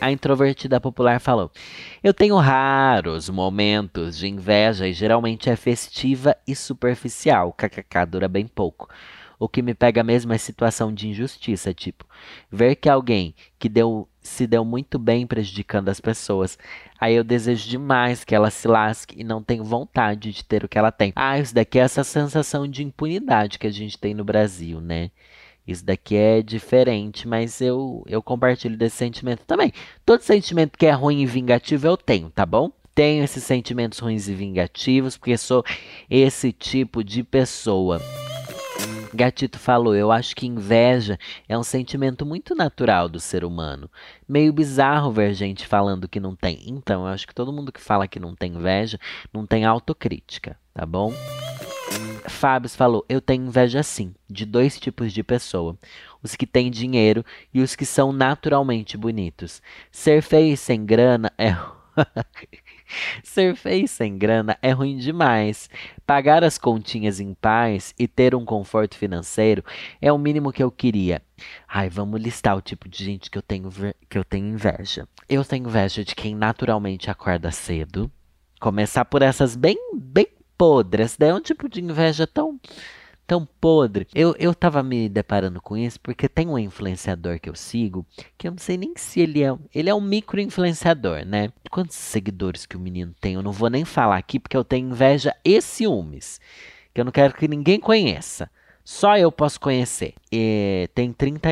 A 0.00 0.12
introvertida 0.12 0.80
popular 0.80 1.20
falou: 1.20 1.50
Eu 2.02 2.12
tenho 2.12 2.36
raros 2.36 3.30
momentos 3.30 4.18
de 4.18 4.28
inveja 4.28 4.86
e 4.86 4.92
geralmente 4.92 5.48
é 5.48 5.56
festiva 5.56 6.36
e 6.46 6.54
superficial. 6.54 7.52
KKK 7.52 8.06
dura 8.06 8.28
bem 8.28 8.46
pouco. 8.46 8.88
O 9.42 9.48
que 9.48 9.60
me 9.60 9.74
pega 9.74 10.04
mesmo 10.04 10.32
é 10.32 10.38
situação 10.38 10.94
de 10.94 11.08
injustiça, 11.08 11.74
tipo, 11.74 12.06
ver 12.48 12.76
que 12.76 12.88
alguém 12.88 13.34
que 13.58 13.68
deu 13.68 14.08
se 14.20 14.46
deu 14.46 14.64
muito 14.64 15.00
bem 15.00 15.26
prejudicando 15.26 15.88
as 15.88 16.00
pessoas. 16.00 16.56
Aí 17.00 17.16
eu 17.16 17.24
desejo 17.24 17.68
demais 17.68 18.22
que 18.22 18.36
ela 18.36 18.50
se 18.52 18.68
lasque 18.68 19.20
e 19.20 19.24
não 19.24 19.42
tenho 19.42 19.64
vontade 19.64 20.30
de 20.30 20.44
ter 20.44 20.62
o 20.62 20.68
que 20.68 20.78
ela 20.78 20.92
tem. 20.92 21.12
Ah, 21.16 21.40
isso 21.40 21.52
daqui 21.52 21.80
é 21.80 21.82
essa 21.82 22.04
sensação 22.04 22.68
de 22.68 22.84
impunidade 22.84 23.58
que 23.58 23.66
a 23.66 23.72
gente 23.72 23.98
tem 23.98 24.14
no 24.14 24.22
Brasil, 24.22 24.80
né? 24.80 25.10
Isso 25.66 25.84
daqui 25.84 26.14
é 26.14 26.40
diferente, 26.40 27.26
mas 27.26 27.60
eu, 27.60 28.04
eu 28.06 28.22
compartilho 28.22 28.76
desse 28.76 28.94
sentimento 28.94 29.44
também. 29.44 29.72
Todo 30.06 30.20
sentimento 30.20 30.78
que 30.78 30.86
é 30.86 30.92
ruim 30.92 31.20
e 31.20 31.26
vingativo 31.26 31.88
eu 31.88 31.96
tenho, 31.96 32.30
tá 32.30 32.46
bom? 32.46 32.70
Tenho 32.94 33.24
esses 33.24 33.42
sentimentos 33.42 33.98
ruins 33.98 34.28
e 34.28 34.34
vingativos 34.34 35.16
porque 35.16 35.36
sou 35.36 35.64
esse 36.08 36.52
tipo 36.52 37.02
de 37.02 37.24
pessoa. 37.24 38.00
Gatito 39.14 39.58
falou: 39.58 39.94
Eu 39.94 40.10
acho 40.10 40.34
que 40.34 40.46
inveja 40.46 41.18
é 41.48 41.56
um 41.56 41.62
sentimento 41.62 42.24
muito 42.24 42.54
natural 42.54 43.08
do 43.08 43.20
ser 43.20 43.44
humano. 43.44 43.90
Meio 44.26 44.52
bizarro 44.52 45.12
ver 45.12 45.34
gente 45.34 45.66
falando 45.66 46.08
que 46.08 46.18
não 46.18 46.34
tem. 46.34 46.62
Então, 46.66 47.06
eu 47.06 47.12
acho 47.12 47.26
que 47.26 47.34
todo 47.34 47.52
mundo 47.52 47.72
que 47.72 47.80
fala 47.80 48.08
que 48.08 48.18
não 48.18 48.34
tem 48.34 48.54
inveja 48.54 48.98
não 49.32 49.46
tem 49.46 49.64
autocrítica, 49.64 50.58
tá 50.72 50.86
bom? 50.86 51.12
Fábio 52.28 52.70
falou: 52.70 53.04
Eu 53.08 53.20
tenho 53.20 53.46
inveja 53.46 53.82
sim, 53.82 54.14
de 54.28 54.46
dois 54.46 54.80
tipos 54.80 55.12
de 55.12 55.22
pessoa: 55.22 55.76
os 56.22 56.34
que 56.34 56.46
têm 56.46 56.70
dinheiro 56.70 57.24
e 57.52 57.60
os 57.60 57.76
que 57.76 57.84
são 57.84 58.12
naturalmente 58.12 58.96
bonitos. 58.96 59.60
Ser 59.90 60.22
feio 60.22 60.54
e 60.54 60.56
sem 60.56 60.84
grana 60.84 61.32
é. 61.36 61.54
Ser 63.22 63.56
feio 63.56 63.86
sem 63.88 64.16
grana 64.16 64.58
é 64.60 64.70
ruim 64.70 64.96
demais. 64.96 65.68
Pagar 66.06 66.44
as 66.44 66.58
continhas 66.58 67.20
em 67.20 67.34
paz 67.34 67.94
e 67.98 68.06
ter 68.06 68.34
um 68.34 68.44
conforto 68.44 68.96
financeiro 68.96 69.64
é 70.00 70.12
o 70.12 70.18
mínimo 70.18 70.52
que 70.52 70.62
eu 70.62 70.70
queria. 70.70 71.22
Ai, 71.68 71.88
vamos 71.88 72.20
listar 72.20 72.56
o 72.56 72.62
tipo 72.62 72.88
de 72.88 73.04
gente 73.04 73.30
que 73.30 73.38
eu 73.38 73.42
tenho, 73.42 73.70
que 74.08 74.18
eu 74.18 74.24
tenho 74.24 74.46
inveja. 74.46 75.08
Eu 75.28 75.44
tenho 75.44 75.66
inveja 75.66 76.04
de 76.04 76.14
quem 76.14 76.34
naturalmente 76.34 77.10
acorda 77.10 77.50
cedo. 77.50 78.10
Começar 78.60 79.04
por 79.04 79.22
essas 79.22 79.56
bem, 79.56 79.76
bem 79.94 80.28
podres. 80.56 81.16
Daí 81.16 81.30
é 81.30 81.34
um 81.34 81.40
tipo 81.40 81.68
de 81.68 81.80
inveja 81.80 82.26
tão 82.26 82.60
tão 83.32 83.46
podre. 83.46 84.06
Eu, 84.14 84.36
eu 84.38 84.54
tava 84.54 84.82
me 84.82 85.08
deparando 85.08 85.58
com 85.58 85.74
isso 85.74 85.98
porque 85.98 86.28
tem 86.28 86.46
um 86.50 86.58
influenciador 86.58 87.40
que 87.40 87.48
eu 87.48 87.54
sigo 87.54 88.04
que 88.36 88.46
eu 88.46 88.50
não 88.50 88.58
sei 88.58 88.76
nem 88.76 88.92
se 88.94 89.20
ele 89.20 89.42
é. 89.42 89.56
Ele 89.74 89.88
é 89.88 89.94
um 89.94 90.02
micro 90.02 90.38
influenciador, 90.38 91.24
né? 91.24 91.50
Quantos 91.70 91.96
seguidores 91.96 92.66
que 92.66 92.76
o 92.76 92.80
menino 92.80 93.14
tem? 93.18 93.32
Eu 93.32 93.42
não 93.42 93.50
vou 93.50 93.70
nem 93.70 93.86
falar 93.86 94.18
aqui 94.18 94.38
porque 94.38 94.54
eu 94.54 94.62
tenho 94.62 94.90
inveja 94.90 95.34
e 95.42 95.62
ciúmes. 95.62 96.42
Que 96.92 97.00
eu 97.00 97.06
não 97.06 97.12
quero 97.12 97.32
que 97.32 97.48
ninguém 97.48 97.80
conheça. 97.80 98.50
Só 98.84 99.16
eu 99.16 99.32
posso 99.32 99.58
conhecer. 99.58 100.12
Tem 100.94 101.10
30, 101.10 101.48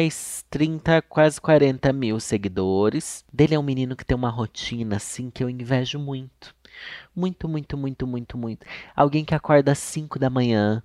30, 0.50 1.00
quase 1.00 1.40
40 1.40 1.94
mil 1.94 2.20
seguidores. 2.20 3.24
Dele 3.32 3.54
é 3.54 3.58
um 3.58 3.62
menino 3.62 3.96
que 3.96 4.04
tem 4.04 4.14
uma 4.14 4.28
rotina 4.28 4.96
assim 4.96 5.30
que 5.30 5.42
eu 5.42 5.48
invejo 5.48 5.98
muito. 5.98 6.54
Muito, 7.16 7.48
muito, 7.48 7.76
muito, 7.78 8.06
muito, 8.06 8.36
muito. 8.36 8.66
Alguém 8.94 9.24
que 9.24 9.34
acorda 9.34 9.72
às 9.72 9.78
5 9.78 10.18
da 10.18 10.28
manhã, 10.28 10.82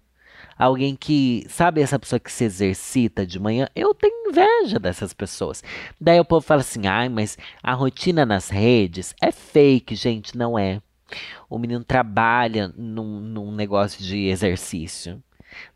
Alguém 0.58 0.96
que, 0.96 1.46
sabe 1.50 1.82
essa 1.82 2.00
pessoa 2.00 2.20
que 2.20 2.32
se 2.32 2.46
exercita 2.46 3.26
de 3.26 3.40
manhã? 3.40 3.68
Eu 3.76 3.94
tenho 3.94 4.30
inveja 4.30 4.80
dessas 4.80 5.14
pessoas. 5.14 5.64
Daí 6.00 6.20
o 6.20 6.26
povo 6.26 6.46
fala 6.46 6.62
assim: 6.62 6.88
ai, 6.88 7.10
mas 7.10 7.38
a 7.62 7.74
rotina 7.74 8.26
nas 8.26 8.50
redes 8.50 9.14
é 9.22 9.32
fake, 9.32 9.96
gente. 9.96 10.38
Não 10.38 10.58
é. 10.58 10.82
O 11.50 11.58
menino 11.58 11.84
trabalha 11.84 12.74
num, 12.76 13.20
num 13.20 13.52
negócio 13.52 14.04
de 14.04 14.28
exercício. 14.28 15.22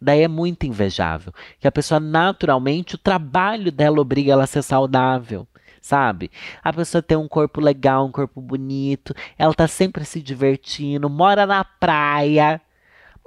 Daí 0.01 0.21
é 0.21 0.27
muito 0.27 0.65
invejável. 0.65 1.33
Que 1.59 1.67
a 1.67 1.71
pessoa, 1.71 1.99
naturalmente, 1.99 2.95
o 2.95 2.97
trabalho 2.97 3.71
dela 3.71 3.99
obriga 3.99 4.33
ela 4.33 4.43
a 4.43 4.47
ser 4.47 4.61
saudável 4.61 5.47
sabe? 5.81 6.29
A 6.63 6.73
pessoa 6.73 7.01
tem 7.01 7.17
um 7.17 7.27
corpo 7.27 7.61
legal, 7.61 8.05
um 8.05 8.11
corpo 8.11 8.41
bonito, 8.41 9.13
ela 9.37 9.53
tá 9.53 9.67
sempre 9.67 10.03
se 10.05 10.21
divertindo, 10.21 11.09
mora 11.09 11.45
na 11.45 11.63
praia, 11.63 12.61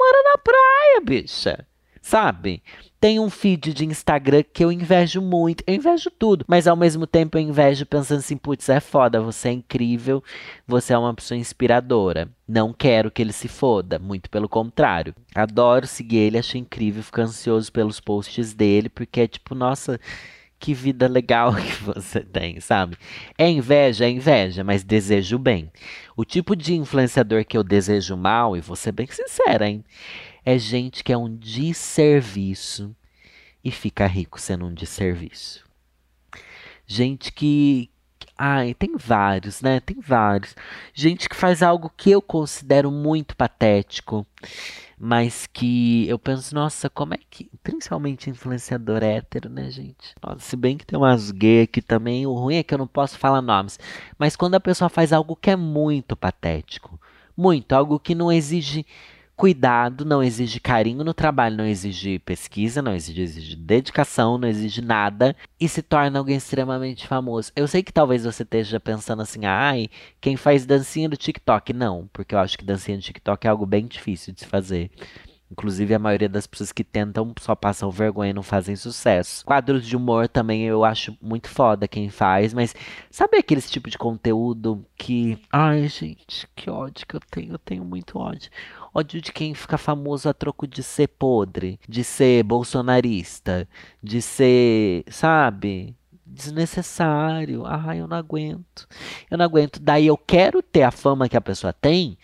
Mora 0.02 0.22
na 0.24 0.38
praia, 0.38 1.00
bicha. 1.04 1.64
Sabe? 2.00 2.60
Tem 3.00 3.20
um 3.20 3.30
feed 3.30 3.72
de 3.72 3.84
Instagram 3.84 4.42
que 4.52 4.64
eu 4.64 4.72
invejo 4.72 5.20
muito. 5.22 5.62
Eu 5.64 5.76
invejo 5.76 6.10
tudo, 6.10 6.44
mas 6.48 6.66
ao 6.66 6.74
mesmo 6.74 7.06
tempo 7.06 7.38
eu 7.38 7.42
invejo 7.42 7.86
pensando 7.86 8.18
assim: 8.18 8.36
putz, 8.36 8.68
é 8.68 8.80
foda, 8.80 9.20
você 9.20 9.50
é 9.50 9.52
incrível, 9.52 10.22
você 10.66 10.92
é 10.92 10.98
uma 10.98 11.14
pessoa 11.14 11.38
inspiradora. 11.38 12.28
Não 12.48 12.72
quero 12.72 13.12
que 13.12 13.22
ele 13.22 13.32
se 13.32 13.46
foda, 13.46 14.00
muito 14.00 14.28
pelo 14.28 14.48
contrário. 14.48 15.14
Adoro 15.32 15.86
seguir 15.86 16.16
ele, 16.18 16.38
acho 16.38 16.58
incrível, 16.58 17.04
fico 17.04 17.20
ansioso 17.20 17.70
pelos 17.70 18.00
posts 18.00 18.52
dele, 18.52 18.88
porque 18.88 19.20
é 19.20 19.28
tipo, 19.28 19.54
nossa, 19.54 20.00
que 20.62 20.72
vida 20.72 21.08
legal 21.08 21.52
que 21.58 21.82
você 21.82 22.20
tem, 22.20 22.60
sabe? 22.60 22.96
É 23.36 23.50
inveja, 23.50 24.04
é 24.04 24.10
inveja, 24.10 24.62
mas 24.62 24.84
desejo 24.84 25.36
bem. 25.36 25.72
O 26.16 26.24
tipo 26.24 26.54
de 26.54 26.74
influenciador 26.74 27.44
que 27.44 27.58
eu 27.58 27.64
desejo 27.64 28.16
mal, 28.16 28.56
e 28.56 28.60
vou 28.60 28.76
ser 28.76 28.92
bem 28.92 29.08
sincera, 29.08 29.68
hein? 29.68 29.84
É 30.44 30.56
gente 30.56 31.02
que 31.02 31.12
é 31.12 31.18
um 31.18 31.34
desserviço 31.34 32.94
e 33.64 33.72
fica 33.72 34.06
rico 34.06 34.40
sendo 34.40 34.66
um 34.66 34.72
desserviço. 34.72 35.64
Gente 36.86 37.32
que. 37.32 37.90
Ai, 38.38 38.74
tem 38.74 38.96
vários, 38.96 39.60
né? 39.60 39.80
Tem 39.80 40.00
vários. 40.00 40.54
Gente 40.94 41.28
que 41.28 41.36
faz 41.36 41.62
algo 41.62 41.92
que 41.96 42.10
eu 42.10 42.22
considero 42.22 42.90
muito 42.90 43.36
patético 43.36 44.26
mas 45.04 45.48
que 45.48 46.08
eu 46.08 46.16
penso, 46.16 46.54
nossa, 46.54 46.88
como 46.88 47.12
é 47.12 47.18
que. 47.28 47.50
Principalmente 47.60 48.30
influenciador 48.30 49.02
hétero, 49.02 49.48
né, 49.48 49.68
gente? 49.68 50.14
Nossa, 50.22 50.38
se 50.38 50.54
bem 50.54 50.78
que 50.78 50.86
tem 50.86 50.96
umas 50.96 51.32
gays 51.32 51.64
aqui 51.64 51.82
também, 51.82 52.24
o 52.24 52.32
ruim 52.32 52.54
é 52.54 52.62
que 52.62 52.72
eu 52.72 52.78
não 52.78 52.86
posso 52.86 53.18
falar 53.18 53.42
nomes. 53.42 53.80
Mas 54.16 54.36
quando 54.36 54.54
a 54.54 54.60
pessoa 54.60 54.88
faz 54.88 55.12
algo 55.12 55.34
que 55.34 55.50
é 55.50 55.56
muito 55.56 56.16
patético, 56.16 57.00
muito, 57.36 57.72
algo 57.72 57.98
que 57.98 58.14
não 58.14 58.30
exige 58.30 58.86
cuidado, 59.42 60.04
não 60.04 60.22
exige 60.22 60.60
carinho 60.60 61.02
no 61.02 61.12
trabalho, 61.12 61.56
não 61.56 61.66
exige 61.66 62.20
pesquisa, 62.20 62.80
não 62.80 62.94
exige, 62.94 63.22
exige, 63.22 63.56
dedicação, 63.56 64.38
não 64.38 64.46
exige 64.46 64.80
nada 64.80 65.34
e 65.58 65.68
se 65.68 65.82
torna 65.82 66.20
alguém 66.20 66.36
extremamente 66.36 67.08
famoso. 67.08 67.50
Eu 67.56 67.66
sei 67.66 67.82
que 67.82 67.92
talvez 67.92 68.22
você 68.24 68.44
esteja 68.44 68.78
pensando 68.78 69.20
assim, 69.20 69.44
ai, 69.44 69.88
quem 70.20 70.36
faz 70.36 70.64
dancinha 70.64 71.08
do 71.08 71.16
TikTok? 71.16 71.72
Não, 71.72 72.08
porque 72.12 72.36
eu 72.36 72.38
acho 72.38 72.56
que 72.56 72.64
dancinha 72.64 72.96
do 72.96 73.02
TikTok 73.02 73.44
é 73.44 73.50
algo 73.50 73.66
bem 73.66 73.84
difícil 73.88 74.32
de 74.32 74.42
se 74.42 74.46
fazer. 74.46 74.92
Inclusive, 75.50 75.92
a 75.92 75.98
maioria 75.98 76.28
das 76.28 76.46
pessoas 76.46 76.70
que 76.70 76.84
tentam 76.84 77.34
só 77.40 77.56
passam 77.56 77.90
vergonha 77.90 78.30
e 78.30 78.32
não 78.32 78.44
fazem 78.44 78.76
sucesso. 78.76 79.44
Quadros 79.44 79.84
de 79.84 79.96
humor 79.96 80.28
também 80.28 80.62
eu 80.62 80.84
acho 80.84 81.18
muito 81.20 81.48
foda 81.48 81.88
quem 81.88 82.08
faz, 82.08 82.54
mas 82.54 82.74
sabe 83.10 83.36
aquele 83.36 83.60
tipo 83.60 83.90
de 83.90 83.98
conteúdo 83.98 84.86
que. 84.96 85.36
Ai, 85.52 85.88
gente, 85.88 86.48
que 86.54 86.70
ódio 86.70 87.06
que 87.06 87.16
eu 87.16 87.20
tenho. 87.28 87.52
Eu 87.52 87.58
tenho 87.58 87.84
muito 87.84 88.18
ódio. 88.18 88.50
Ódio 88.94 89.20
de 89.20 89.32
quem 89.32 89.54
fica 89.54 89.78
famoso 89.78 90.28
a 90.28 90.34
troco 90.34 90.66
de 90.66 90.82
ser 90.82 91.08
podre, 91.08 91.80
de 91.88 92.04
ser 92.04 92.42
bolsonarista, 92.42 93.68
de 94.02 94.20
ser. 94.20 95.04
Sabe? 95.08 95.94
Desnecessário. 96.26 97.64
Ai, 97.66 98.00
eu 98.00 98.06
não 98.06 98.16
aguento. 98.16 98.86
Eu 99.30 99.38
não 99.38 99.44
aguento. 99.44 99.80
Daí 99.80 100.06
eu 100.06 100.16
quero 100.16 100.62
ter 100.62 100.82
a 100.82 100.90
fama 100.90 101.28
que 101.28 101.36
a 101.36 101.40
pessoa 101.40 101.72
tem 101.72 102.18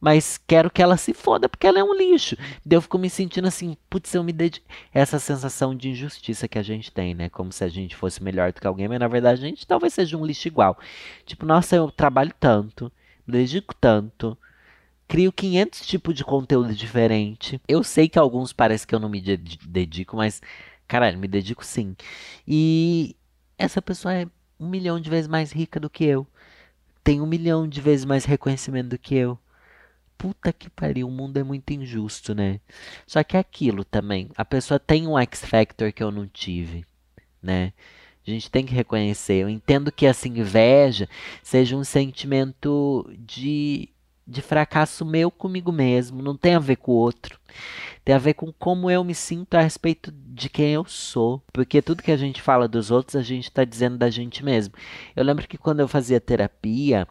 mas 0.00 0.40
quero 0.46 0.70
que 0.70 0.82
ela 0.82 0.96
se 0.96 1.12
foda 1.12 1.48
porque 1.48 1.66
ela 1.66 1.78
é 1.78 1.84
um 1.84 1.94
lixo. 1.94 2.36
Daí 2.64 2.76
eu 2.76 2.80
fico 2.80 2.98
me 2.98 3.10
sentindo 3.10 3.46
assim, 3.46 3.76
putz, 3.90 4.14
eu 4.14 4.24
me 4.24 4.32
dedico. 4.32 4.66
Essa 4.94 5.18
sensação 5.18 5.74
de 5.76 5.90
injustiça 5.90 6.48
que 6.48 6.58
a 6.58 6.62
gente 6.62 6.90
tem, 6.90 7.14
né? 7.14 7.28
Como 7.28 7.52
se 7.52 7.62
a 7.62 7.68
gente 7.68 7.94
fosse 7.94 8.22
melhor 8.22 8.52
do 8.52 8.60
que 8.60 8.66
alguém, 8.66 8.88
mas 8.88 8.98
na 8.98 9.08
verdade 9.08 9.44
a 9.44 9.48
gente 9.48 9.66
talvez 9.66 9.92
seja 9.92 10.16
um 10.16 10.24
lixo 10.24 10.48
igual. 10.48 10.78
Tipo, 11.26 11.44
nossa, 11.44 11.76
eu 11.76 11.90
trabalho 11.90 12.32
tanto, 12.40 12.90
me 13.26 13.34
dedico 13.34 13.74
tanto, 13.74 14.36
crio 15.10 15.32
500 15.32 15.86
tipos 15.86 16.14
de 16.14 16.24
conteúdo 16.24 16.72
diferente. 16.72 17.60
Eu 17.66 17.82
sei 17.82 18.08
que 18.08 18.18
alguns 18.18 18.52
parece 18.52 18.86
que 18.86 18.94
eu 18.94 19.00
não 19.00 19.08
me 19.08 19.20
dedico, 19.20 20.16
mas, 20.16 20.40
caralho, 20.86 21.18
me 21.18 21.26
dedico 21.26 21.64
sim. 21.64 21.96
E 22.46 23.16
essa 23.58 23.82
pessoa 23.82 24.14
é 24.14 24.26
um 24.58 24.68
milhão 24.68 25.00
de 25.00 25.10
vezes 25.10 25.26
mais 25.26 25.50
rica 25.50 25.80
do 25.80 25.90
que 25.90 26.04
eu. 26.04 26.24
Tem 27.02 27.20
um 27.20 27.26
milhão 27.26 27.66
de 27.66 27.80
vezes 27.80 28.04
mais 28.04 28.24
reconhecimento 28.24 28.90
do 28.90 28.98
que 28.98 29.16
eu 29.16 29.36
puta 30.16 30.52
que 30.52 30.68
pariu, 30.68 31.08
o 31.08 31.10
mundo 31.10 31.38
é 31.38 31.42
muito 31.42 31.70
injusto, 31.72 32.34
né? 32.34 32.60
Só 33.06 33.24
que 33.24 33.38
é 33.38 33.40
aquilo 33.40 33.84
também, 33.84 34.28
a 34.36 34.44
pessoa 34.44 34.78
tem 34.78 35.08
um 35.08 35.18
X 35.18 35.42
Factor 35.46 35.90
que 35.92 36.02
eu 36.02 36.10
não 36.10 36.26
tive, 36.26 36.84
né? 37.42 37.72
A 38.26 38.30
gente 38.30 38.50
tem 38.50 38.66
que 38.66 38.74
reconhecer. 38.74 39.36
Eu 39.36 39.48
entendo 39.48 39.90
que 39.90 40.04
essa 40.04 40.28
inveja 40.28 41.08
seja 41.42 41.74
um 41.74 41.82
sentimento 41.82 43.10
de, 43.18 43.88
de 44.26 44.40
fracasso 44.42 45.04
meu 45.04 45.30
comigo 45.30 45.72
mesmo, 45.72 46.22
não 46.22 46.36
tem 46.36 46.54
a 46.54 46.58
ver 46.58 46.76
com 46.76 46.92
o 46.92 46.96
outro. 46.96 47.38
Tem 48.04 48.14
a 48.14 48.18
ver 48.18 48.34
com 48.34 48.52
como 48.52 48.90
eu 48.90 49.04
me 49.04 49.14
sinto 49.14 49.54
a 49.54 49.60
respeito 49.60 50.12
de 50.12 50.48
quem 50.48 50.72
eu 50.72 50.84
sou. 50.84 51.42
Porque 51.52 51.82
tudo 51.82 52.02
que 52.02 52.12
a 52.12 52.16
gente 52.16 52.40
fala 52.40 52.68
dos 52.68 52.90
outros, 52.90 53.16
a 53.16 53.22
gente 53.22 53.44
está 53.44 53.64
dizendo 53.64 53.98
da 53.98 54.08
gente 54.08 54.44
mesmo. 54.44 54.74
Eu 55.14 55.24
lembro 55.24 55.46
que 55.46 55.58
quando 55.58 55.80
eu 55.80 55.88
fazia 55.88 56.20
terapia, 56.20 57.06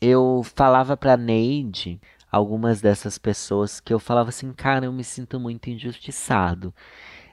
eu 0.00 0.42
falava 0.54 0.96
pra 0.96 1.16
Neide 1.16 2.00
algumas 2.30 2.80
dessas 2.80 3.16
pessoas 3.16 3.78
que 3.78 3.94
eu 3.94 3.98
falava 4.00 4.30
assim, 4.30 4.52
cara, 4.52 4.86
eu 4.86 4.92
me 4.92 5.04
sinto 5.04 5.38
muito 5.38 5.70
injustiçado. 5.70 6.74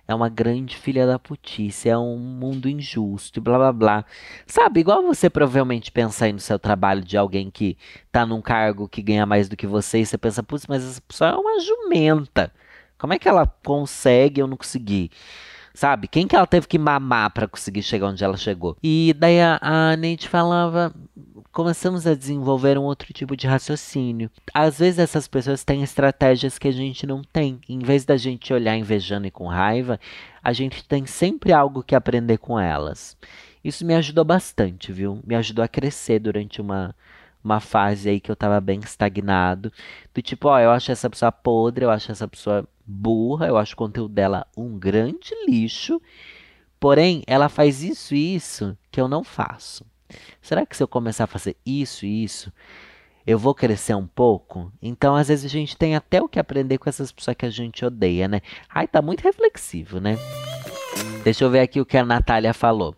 É 0.08 0.16
uma 0.16 0.30
grande 0.30 0.76
filha 0.76 1.08
da 1.08 1.18
putice, 1.18 1.88
é 1.88 1.98
um 1.98 2.18
mundo 2.18 2.68
injusto 2.68 3.40
e 3.40 3.42
blá 3.42 3.58
blá 3.58 3.72
blá. 3.72 4.06
Sabe, 4.46 4.82
igual 4.82 5.04
você 5.04 5.30
provavelmente 5.30 5.92
pensa 5.92 6.26
aí 6.26 6.34
no 6.34 6.40
seu 6.40 6.60
trabalho 6.60 7.02
de 7.02 7.18
alguém 7.18 7.50
que 7.50 7.78
tá 8.12 8.26
num 8.26 8.42
cargo 8.42 8.90
que 8.90 9.02
ganha 9.02 9.26
mais 9.26 9.48
do 9.48 9.56
que 9.56 9.68
você 9.68 10.00
e 10.00 10.06
você 10.06 10.18
pensa, 10.18 10.44
putz, 10.44 10.68
mas 10.68 10.84
essa 10.84 11.02
pessoa 11.02 11.32
é 11.32 11.36
uma 11.36 11.60
jumenta. 11.60 12.52
Como 12.98 13.14
é 13.14 13.20
que 13.20 13.28
ela 13.28 13.48
consegue 13.64 14.42
eu 14.42 14.48
não 14.48 14.58
consegui? 14.58 15.10
Sabe? 15.74 16.08
Quem 16.08 16.28
que 16.28 16.36
ela 16.36 16.46
teve 16.46 16.68
que 16.68 16.78
mamar 16.78 17.32
para 17.32 17.48
conseguir 17.48 17.82
chegar 17.82 18.08
onde 18.08 18.24
ela 18.24 18.36
chegou? 18.36 18.76
E 18.84 19.16
daí 19.18 19.40
a, 19.40 19.58
a 19.62 19.96
Nate 19.96 20.28
falava, 20.28 20.94
começamos 21.52 22.08
a 22.08 22.16
desenvolver 22.16 22.78
um 22.78 22.84
outro 22.84 23.14
tipo 23.14 23.36
de 23.36 23.46
raciocínio. 23.46 24.32
Às 24.54 24.80
vezes 24.80 25.00
essas 25.00 25.28
pessoas 25.28 25.64
têm 25.64 25.84
estratégias 25.84 26.58
que 26.58 26.68
a 26.68 26.72
gente 26.72 27.06
não 27.06 27.22
tem. 27.22 27.60
Em 27.68 27.80
vez 27.80 28.06
da 28.06 28.16
gente 28.16 28.54
olhar 28.54 28.78
invejando 28.78 29.28
e 29.28 29.32
com 29.32 29.48
raiva, 29.48 30.00
a 30.42 30.54
gente 30.54 30.84
tem 30.86 31.06
sempre 31.06 31.52
algo 31.52 31.84
que 31.84 31.96
aprender 31.96 32.38
com 32.38 32.60
elas. 32.60 33.18
Isso 33.64 33.86
me 33.86 33.94
ajudou 33.96 34.24
bastante, 34.24 34.92
viu? 34.92 35.20
Me 35.26 35.36
ajudou 35.36 35.64
a 35.64 35.68
crescer 35.68 36.20
durante 36.20 36.62
uma, 36.62 36.96
uma 37.44 37.60
fase 37.60 38.10
aí 38.10 38.20
que 38.20 38.32
eu 38.32 38.36
tava 38.36 38.62
bem 38.62 38.80
estagnado. 38.80 39.72
Do 40.14 40.22
tipo, 40.22 40.48
ó, 40.48 40.60
eu 40.60 40.72
acho 40.72 40.92
essa 40.92 41.10
pessoa 41.10 41.32
podre, 41.32 41.86
eu 41.86 41.92
acho 41.92 42.12
essa 42.12 42.28
pessoa 42.28 42.68
burra, 42.86 43.48
eu 43.48 43.58
acho 43.58 43.74
o 43.74 43.78
conteúdo 43.78 44.14
dela 44.14 44.48
um 44.56 44.80
grande 44.80 45.36
lixo. 45.48 46.02
Porém, 46.80 47.24
ela 47.28 47.50
faz 47.50 47.84
isso 47.84 48.16
e 48.16 48.36
isso 48.36 48.76
que 48.90 49.00
eu 49.00 49.08
não 49.08 49.24
faço. 49.24 49.86
Será 50.42 50.66
que 50.66 50.76
se 50.76 50.84
eu 50.84 50.88
começar 50.88 51.26
a 51.26 51.28
fazer 51.28 51.56
isso 51.66 52.06
e 52.06 52.24
isso, 52.24 52.52
eu 53.26 53.38
vou 53.38 53.54
crescer 53.54 53.96
um 53.96 54.08
pouco? 54.08 54.72
Então, 54.82 55.16
às 55.16 55.28
vezes, 55.28 55.46
a 55.46 55.50
gente 55.50 55.78
tem 55.78 55.96
até 55.96 56.22
o 56.22 56.28
que 56.28 56.40
aprender 56.40 56.78
com 56.78 56.90
essas 56.90 57.12
pessoas 57.12 57.38
que 57.38 57.46
a 57.46 57.50
gente 57.50 57.86
odeia, 57.86 58.28
né? 58.28 58.42
Ai, 58.70 58.88
tá 58.88 59.02
muito 59.02 59.22
reflexivo, 59.22 60.00
né? 60.00 60.18
Deixa 61.24 61.44
eu 61.44 61.52
ver 61.52 61.60
aqui 61.60 61.80
o 61.80 61.86
que 61.86 61.98
a 61.98 62.04
Natália 62.04 62.52
falou. 62.52 62.96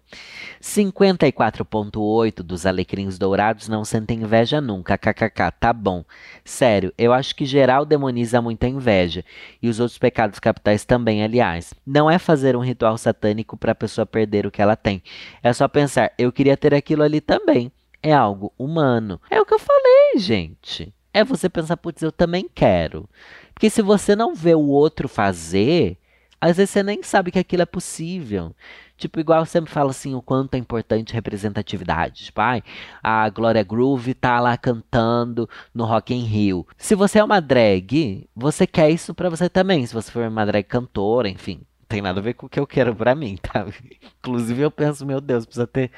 54,8 0.62 2.42
dos 2.42 2.66
alecrins 2.66 3.18
dourados 3.18 3.68
não 3.68 3.84
sentem 3.84 4.22
inveja 4.22 4.62
nunca. 4.62 4.98
KKK, 4.98 5.52
tá 5.60 5.74
bom. 5.74 6.06
Sério, 6.46 6.94
eu 6.98 7.12
acho 7.12 7.36
que 7.36 7.46
geral 7.46 7.86
demoniza 7.86 8.42
muita 8.42 8.66
inveja. 8.66 9.26
E 9.62 9.68
os 9.68 9.82
outros 9.82 9.98
pecados 9.98 10.40
capitais 10.40 10.86
também, 10.86 11.22
aliás. 11.22 11.74
Não 11.86 12.10
é 12.10 12.18
fazer 12.18 12.56
um 12.56 12.62
ritual 12.62 12.98
satânico 12.98 13.58
para 13.58 13.74
a 13.74 13.76
pessoa 13.76 14.06
perder 14.06 14.46
o 14.46 14.52
que 14.52 14.62
ela 14.62 14.78
tem. 14.78 15.04
É 15.44 15.52
só 15.52 15.68
pensar, 15.68 16.14
eu 16.18 16.32
queria 16.32 16.56
ter 16.56 16.74
aquilo 16.74 17.04
ali 17.04 17.20
também. 17.20 17.70
É 18.02 18.14
algo 18.14 18.54
humano. 18.58 19.20
É 19.30 19.42
o 19.42 19.46
que 19.46 19.54
eu 19.54 19.60
falei, 19.60 20.18
gente. 20.18 20.94
É 21.14 21.26
você 21.26 21.50
pensar, 21.50 21.76
putz, 21.76 22.02
eu 22.02 22.12
também 22.12 22.50
quero. 22.56 23.08
Porque 23.54 23.70
se 23.70 23.82
você 23.82 24.16
não 24.16 24.34
vê 24.34 24.56
o 24.56 24.68
outro 24.68 25.10
fazer, 25.10 25.98
às 26.44 26.58
vezes 26.58 26.72
você 26.72 26.84
nem 26.84 27.02
sabe 27.02 27.32
que 27.32 27.40
aquilo 27.40 27.62
é 27.62 27.66
possível. 27.66 28.54
Tipo, 28.98 29.18
igual 29.18 29.40
eu 29.40 29.46
sempre 29.46 29.72
falo 29.72 29.92
assim, 29.92 30.14
o 30.14 30.22
quanto 30.22 30.56
é 30.56 30.58
importante 30.58 31.14
representatividade. 31.14 32.26
Tipo, 32.26 32.42
ai, 32.42 32.62
a 33.02 33.30
Glória 33.30 33.64
Groove 33.64 34.14
tá 34.14 34.42
lá 34.42 34.58
cantando 34.58 35.50
no 35.74 35.86
Rock 35.86 36.14
in 36.14 36.26
Rio. 36.26 36.68
Se 36.78 36.96
você 36.96 37.20
é 37.20 37.24
uma 37.24 37.40
drag, 37.40 38.28
você 38.36 38.68
quer 38.68 38.90
isso 38.90 39.14
para 39.14 39.30
você 39.30 39.50
também. 39.50 39.86
Se 39.86 39.94
você 39.94 40.12
for 40.12 40.28
uma 40.28 40.46
drag 40.46 40.66
cantora, 40.66 41.30
enfim. 41.30 41.62
Tem 41.88 42.02
nada 42.02 42.20
a 42.20 42.24
ver 42.24 42.34
com 42.34 42.48
o 42.48 42.50
que 42.50 42.60
eu 42.60 42.68
quero 42.68 42.94
para 42.94 43.16
mim, 43.16 43.38
tá? 43.38 43.66
Inclusive 44.20 44.64
eu 44.64 44.72
penso, 44.72 45.06
meu 45.06 45.22
Deus, 45.22 45.46
precisa 45.46 45.66
ter 45.66 45.92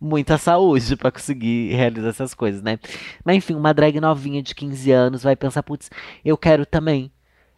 muita 0.00 0.38
saúde 0.38 0.96
para 0.96 1.12
conseguir 1.12 1.74
realizar 1.74 2.08
essas 2.08 2.32
coisas, 2.32 2.62
né? 2.62 2.78
Mas 3.22 3.36
enfim, 3.36 3.54
uma 3.54 3.74
drag 3.74 4.00
novinha 4.00 4.42
de 4.42 4.54
15 4.54 4.90
anos 4.90 5.22
vai 5.22 5.36
pensar, 5.36 5.62
putz, 5.62 5.90
eu 6.24 6.38
quero 6.38 6.64
também. 6.64 7.12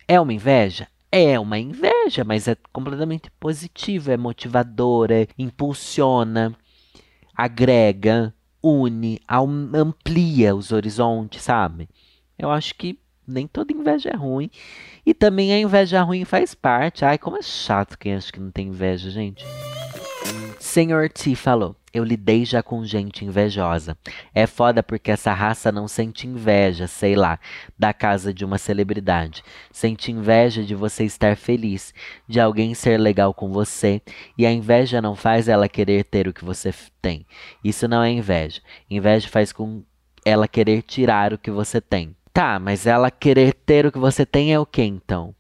É 0.09 0.21
uma 0.21 0.33
inveja? 0.33 0.89
É 1.19 1.41
uma 1.41 1.59
inveja, 1.59 2.25
mas 2.25 2.47
é 2.47 2.55
completamente 2.71 3.31
positivo, 3.41 4.11
é 4.11 4.19
motivador, 4.19 5.11
é, 5.11 5.27
impulsiona, 5.39 6.55
agrega, 7.35 8.35
une, 8.63 9.19
amplia 9.75 10.55
os 10.55 10.73
horizontes, 10.73 11.41
sabe? 11.41 11.89
Eu 12.39 12.51
acho 12.51 12.75
que 12.75 12.99
nem 13.27 13.47
toda 13.47 13.73
inveja 13.73 14.11
é 14.11 14.15
ruim. 14.15 14.51
E 15.07 15.15
também 15.15 15.55
a 15.55 15.59
inveja 15.59 16.03
ruim 16.03 16.27
faz 16.27 16.55
parte. 16.55 17.03
Ai, 17.03 17.17
como 17.17 17.39
é 17.39 17.43
chato 17.43 17.97
quem 17.99 18.15
acha 18.15 18.31
que 18.31 18.39
não 18.39 18.51
tem 18.51 18.69
inveja, 18.69 19.11
gente. 19.11 19.43
Senhor 20.61 21.09
T 21.09 21.35
falou: 21.35 21.75
eu 21.97 22.05
lidei 22.05 22.45
já 22.45 22.63
com 22.63 22.85
gente 22.85 23.25
invejosa. 23.25 23.97
É 24.35 24.47
foda 24.47 24.83
porque 24.83 25.11
essa 25.11 25.33
raça 25.33 25.73
não 25.73 25.89
sente 25.89 26.27
inveja, 26.27 26.87
sei 26.87 27.17
lá, 27.17 27.39
da 27.79 27.93
casa 27.93 28.35
de 28.35 28.45
uma 28.45 28.59
celebridade. 28.59 29.43
Sente 29.71 30.13
inveja 30.13 30.63
de 30.63 30.75
você 30.75 31.05
estar 31.05 31.37
feliz, 31.37 31.95
de 32.29 32.39
alguém 32.39 32.75
ser 32.75 32.99
legal 32.99 33.33
com 33.33 33.51
você, 33.51 34.03
e 34.37 34.45
a 34.45 34.53
inveja 34.53 35.01
não 35.01 35.15
faz 35.15 35.49
ela 35.49 35.69
querer 35.69 36.05
ter 36.05 36.29
o 36.29 36.33
que 36.33 36.45
você 36.45 36.73
tem. 37.01 37.27
Isso 37.63 37.89
não 37.89 38.03
é 38.03 38.11
inveja. 38.11 38.61
Inveja 38.91 39.29
faz 39.29 39.53
com 39.53 39.83
ela 40.25 40.49
querer 40.49 40.83
tirar 40.83 41.33
o 41.33 41.39
que 41.39 41.51
você 41.51 41.81
tem. 41.81 42.15
Tá, 42.33 42.59
mas 42.59 42.87
ela 42.87 43.11
querer 43.11 43.55
ter 43.55 43.87
o 43.87 43.93
que 43.93 43.99
você 43.99 44.27
tem 44.27 44.53
é 44.53 44.59
o 44.59 44.67
que 44.67 44.83
então? 44.83 45.36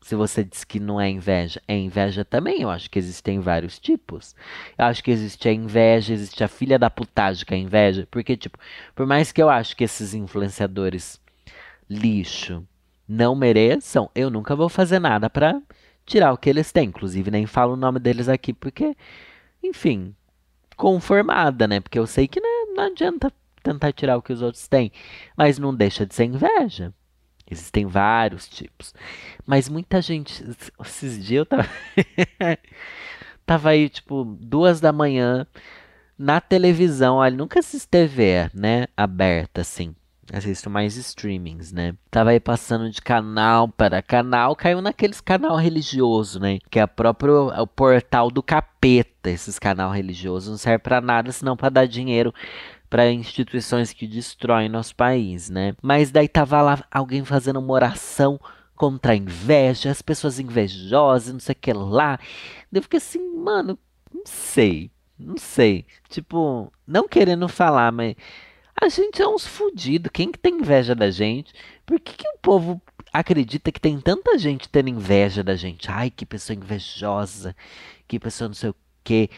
Se 0.00 0.14
você 0.14 0.44
diz 0.44 0.64
que 0.64 0.80
não 0.80 1.00
é 1.00 1.08
inveja, 1.10 1.60
é 1.66 1.76
inveja 1.76 2.24
também. 2.24 2.62
Eu 2.62 2.70
acho 2.70 2.90
que 2.90 2.98
existem 2.98 3.40
vários 3.40 3.78
tipos. 3.78 4.34
Eu 4.76 4.86
acho 4.86 5.02
que 5.02 5.10
existe 5.10 5.48
a 5.48 5.52
inveja, 5.52 6.12
existe 6.12 6.42
a 6.42 6.48
filha 6.48 6.78
da 6.78 6.88
putagem 6.88 7.44
que 7.44 7.54
é 7.54 7.58
inveja. 7.58 8.06
Porque, 8.10 8.36
tipo, 8.36 8.58
por 8.94 9.06
mais 9.06 9.32
que 9.32 9.42
eu 9.42 9.50
acho 9.50 9.76
que 9.76 9.84
esses 9.84 10.14
influenciadores 10.14 11.20
lixo 11.90 12.66
não 13.08 13.34
mereçam, 13.34 14.10
eu 14.14 14.30
nunca 14.30 14.54
vou 14.54 14.68
fazer 14.68 14.98
nada 14.98 15.28
para 15.30 15.60
tirar 16.06 16.32
o 16.32 16.38
que 16.38 16.48
eles 16.48 16.72
têm. 16.72 16.88
Inclusive, 16.88 17.30
nem 17.30 17.46
falo 17.46 17.74
o 17.74 17.76
nome 17.76 17.98
deles 17.98 18.28
aqui, 18.28 18.52
porque, 18.52 18.96
enfim, 19.62 20.14
conformada, 20.76 21.66
né? 21.66 21.80
Porque 21.80 21.98
eu 21.98 22.06
sei 22.06 22.28
que 22.28 22.40
não, 22.40 22.74
não 22.74 22.84
adianta 22.84 23.32
tentar 23.62 23.92
tirar 23.92 24.16
o 24.16 24.22
que 24.22 24.32
os 24.32 24.42
outros 24.42 24.66
têm. 24.68 24.92
Mas 25.36 25.58
não 25.58 25.74
deixa 25.74 26.06
de 26.06 26.14
ser 26.14 26.24
inveja. 26.24 26.94
Existem 27.50 27.86
vários 27.86 28.48
tipos. 28.48 28.94
Mas 29.46 29.68
muita 29.68 30.02
gente. 30.02 30.44
Esses 30.80 31.24
dias 31.24 31.40
eu 31.40 31.46
tava. 31.46 31.68
tava 33.46 33.70
aí, 33.70 33.88
tipo, 33.88 34.24
duas 34.40 34.80
da 34.80 34.92
manhã 34.92 35.46
na 36.18 36.40
televisão. 36.40 37.16
Olha, 37.16 37.36
nunca 37.36 37.60
assisti 37.60 37.88
TV, 37.88 38.50
né? 38.52 38.86
Aberta, 38.96 39.62
assim. 39.62 39.94
Assisto 40.30 40.68
mais 40.68 40.94
streamings, 40.96 41.72
né? 41.72 41.94
Tava 42.10 42.30
aí 42.30 42.40
passando 42.40 42.90
de 42.90 43.00
canal 43.00 43.66
para 43.66 44.02
canal, 44.02 44.54
caiu 44.54 44.82
naqueles 44.82 45.22
canal 45.22 45.56
religioso, 45.56 46.38
né? 46.38 46.58
Que 46.70 46.78
é 46.78 46.84
o 46.84 46.88
próprio 46.88 47.50
é 47.50 47.62
o 47.62 47.66
portal 47.66 48.30
do 48.30 48.42
capeta, 48.42 49.30
esses 49.30 49.58
canal 49.58 49.90
religiosos. 49.90 50.50
Não 50.50 50.58
serve 50.58 50.80
para 50.80 51.00
nada 51.00 51.32
senão 51.32 51.56
para 51.56 51.70
dar 51.70 51.86
dinheiro 51.86 52.34
para 52.88 53.10
instituições 53.10 53.92
que 53.92 54.06
destroem 54.06 54.68
nosso 54.68 54.94
país, 54.94 55.50
né? 55.50 55.74
Mas 55.82 56.10
daí 56.10 56.28
tava 56.28 56.60
lá 56.62 56.84
alguém 56.90 57.24
fazendo 57.24 57.58
uma 57.58 57.72
oração 57.72 58.40
contra 58.74 59.12
a 59.12 59.16
inveja, 59.16 59.90
as 59.90 60.00
pessoas 60.00 60.38
invejosas, 60.38 61.32
não 61.32 61.40
sei 61.40 61.52
o 61.52 61.56
que 61.56 61.72
lá. 61.72 62.18
Eu 62.72 62.82
fiquei 62.82 62.98
assim, 62.98 63.18
mano, 63.36 63.78
não 64.14 64.22
sei, 64.24 64.90
não 65.18 65.36
sei. 65.36 65.84
Tipo, 66.08 66.72
não 66.86 67.08
querendo 67.08 67.48
falar, 67.48 67.92
mas 67.92 68.14
a 68.80 68.88
gente 68.88 69.20
é 69.20 69.28
uns 69.28 69.46
fudidos. 69.46 70.10
Quem 70.12 70.30
que 70.30 70.38
tem 70.38 70.54
inveja 70.54 70.94
da 70.94 71.10
gente? 71.10 71.52
Por 71.84 71.98
que, 71.98 72.16
que 72.16 72.28
o 72.28 72.38
povo 72.40 72.80
acredita 73.12 73.72
que 73.72 73.80
tem 73.80 74.00
tanta 74.00 74.38
gente 74.38 74.68
tendo 74.68 74.88
inveja 74.88 75.42
da 75.42 75.56
gente? 75.56 75.90
Ai, 75.90 76.10
que 76.10 76.24
pessoa 76.24 76.56
invejosa, 76.56 77.56
que 78.06 78.20
pessoa 78.20 78.48
não 78.48 78.54
sei 78.54 78.70
o 78.70 78.76
quê. 79.02 79.28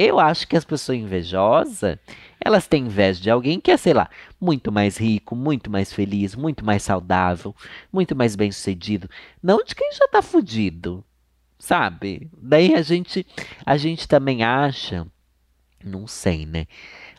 Eu 0.00 0.20
acho 0.20 0.46
que 0.46 0.56
as 0.56 0.64
pessoas 0.64 0.96
invejosas, 0.96 1.98
elas 2.40 2.68
têm 2.68 2.84
inveja 2.84 3.20
de 3.20 3.28
alguém 3.28 3.58
que 3.58 3.72
é, 3.72 3.76
sei 3.76 3.92
lá, 3.92 4.08
muito 4.40 4.70
mais 4.70 4.96
rico, 4.96 5.34
muito 5.34 5.68
mais 5.68 5.92
feliz, 5.92 6.36
muito 6.36 6.64
mais 6.64 6.84
saudável, 6.84 7.52
muito 7.92 8.14
mais 8.14 8.36
bem 8.36 8.52
sucedido. 8.52 9.10
Não 9.42 9.64
de 9.64 9.74
quem 9.74 9.90
já 9.92 10.06
tá 10.06 10.22
fudido, 10.22 11.04
sabe? 11.58 12.30
Daí 12.40 12.76
a 12.76 12.82
gente, 12.82 13.26
a 13.66 13.76
gente 13.76 14.06
também 14.06 14.44
acha, 14.44 15.04
não 15.84 16.06
sei, 16.06 16.46
né? 16.46 16.68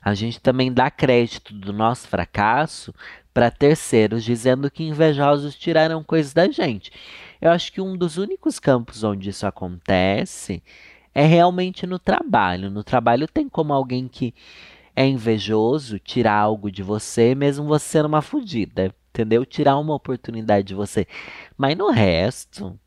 A 0.02 0.14
gente 0.14 0.40
também 0.40 0.72
dá 0.72 0.90
crédito 0.90 1.54
do 1.54 1.74
nosso 1.74 2.08
fracasso 2.08 2.96
para 3.34 3.52
terceiros, 3.52 4.24
dizendo 4.24 4.72
que 4.72 4.86
invejosos 4.86 5.54
tiraram 5.54 6.02
coisas 6.02 6.32
da 6.34 6.50
gente. 6.50 6.94
Eu 7.42 7.52
acho 7.52 7.74
que 7.74 7.82
um 7.82 7.98
dos 7.98 8.18
únicos 8.18 8.58
campos 8.58 9.04
onde 9.04 9.32
isso 9.32 9.46
acontece 9.46 10.64
é 11.14 11.26
realmente 11.26 11.86
no 11.86 12.00
trabalho. 12.00 12.70
No 12.70 12.84
trabalho 12.84 13.28
tem 13.28 13.48
como 13.50 13.74
alguém 13.74 14.08
que 14.08 14.34
é 14.96 15.06
invejoso 15.06 16.00
tirar 16.00 16.38
algo 16.38 16.72
de 16.72 16.84
você, 16.84 17.34
mesmo 17.34 17.66
você 17.66 17.86
sendo 17.86 18.08
uma 18.08 18.22
fodida, 18.22 18.94
entendeu? 19.10 19.46
Tirar 19.46 19.78
uma 19.78 19.96
oportunidade 19.96 20.68
de 20.68 20.76
você. 20.76 21.08
Mas 21.58 21.78
no 21.78 21.90
resto, 21.90 22.78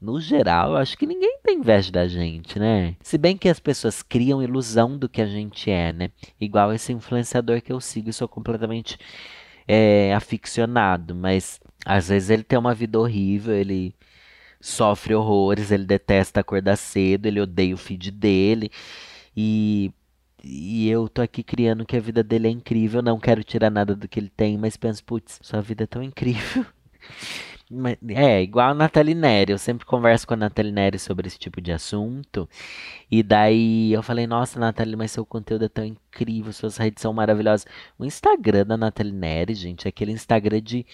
no 0.00 0.20
geral, 0.20 0.72
eu 0.72 0.76
acho 0.76 0.96
que 0.98 1.06
ninguém 1.06 1.38
tem 1.42 1.58
inveja 1.58 1.90
da 1.90 2.06
gente, 2.06 2.58
né? 2.58 2.96
Se 3.00 3.16
bem 3.16 3.36
que 3.36 3.48
as 3.48 3.58
pessoas 3.58 4.02
criam 4.02 4.42
ilusão 4.42 4.98
do 4.98 5.08
que 5.08 5.22
a 5.22 5.26
gente 5.26 5.70
é, 5.70 5.92
né? 5.92 6.10
Igual 6.40 6.72
esse 6.72 6.92
influenciador 6.92 7.62
que 7.62 7.72
eu 7.72 7.80
sigo 7.80 8.10
e 8.10 8.12
sou 8.12 8.28
completamente 8.28 8.98
é, 9.66 10.14
aficionado, 10.14 11.14
mas 11.14 11.60
às 11.84 12.08
vezes 12.08 12.30
ele 12.30 12.42
tem 12.42 12.58
uma 12.58 12.74
vida 12.74 12.98
horrível, 12.98 13.54
ele 13.54 13.94
sofre 14.64 15.14
horrores, 15.14 15.70
ele 15.70 15.84
detesta 15.84 16.40
acordar 16.40 16.76
cedo, 16.76 17.26
ele 17.26 17.38
odeia 17.38 17.74
o 17.74 17.78
feed 17.78 18.10
dele. 18.10 18.70
E, 19.36 19.92
e 20.42 20.88
eu 20.88 21.06
tô 21.06 21.20
aqui 21.20 21.42
criando 21.42 21.84
que 21.84 21.96
a 21.96 22.00
vida 22.00 22.22
dele 22.22 22.48
é 22.48 22.50
incrível, 22.50 23.02
não 23.02 23.20
quero 23.20 23.44
tirar 23.44 23.70
nada 23.70 23.94
do 23.94 24.08
que 24.08 24.18
ele 24.18 24.30
tem, 24.30 24.56
mas 24.56 24.76
penso, 24.76 25.04
putz, 25.04 25.38
sua 25.42 25.60
vida 25.60 25.84
é 25.84 25.86
tão 25.86 26.02
incrível. 26.02 26.64
É, 28.10 28.42
igual 28.42 28.70
a 28.70 28.74
Nathalie 28.74 29.14
Neri. 29.14 29.50
Eu 29.52 29.58
sempre 29.58 29.86
converso 29.86 30.26
com 30.26 30.34
a 30.34 30.36
Nathalie 30.36 30.70
Neri 30.70 30.98
sobre 30.98 31.26
esse 31.26 31.38
tipo 31.38 31.60
de 31.60 31.72
assunto. 31.72 32.48
E 33.10 33.22
daí 33.22 33.92
eu 33.92 34.02
falei, 34.02 34.26
nossa, 34.26 34.60
Nathalie, 34.60 34.96
mas 34.96 35.10
seu 35.10 35.24
conteúdo 35.24 35.64
é 35.64 35.68
tão 35.68 35.84
incrível, 35.84 36.52
suas 36.52 36.76
redes 36.76 37.00
são 37.00 37.12
maravilhosas. 37.12 37.66
O 37.98 38.04
Instagram 38.04 38.66
da 38.66 38.76
Nathalie 38.76 39.12
Neri, 39.12 39.54
gente, 39.54 39.86
é 39.86 39.88
aquele 39.88 40.12
Instagram 40.12 40.60
de 40.60 40.86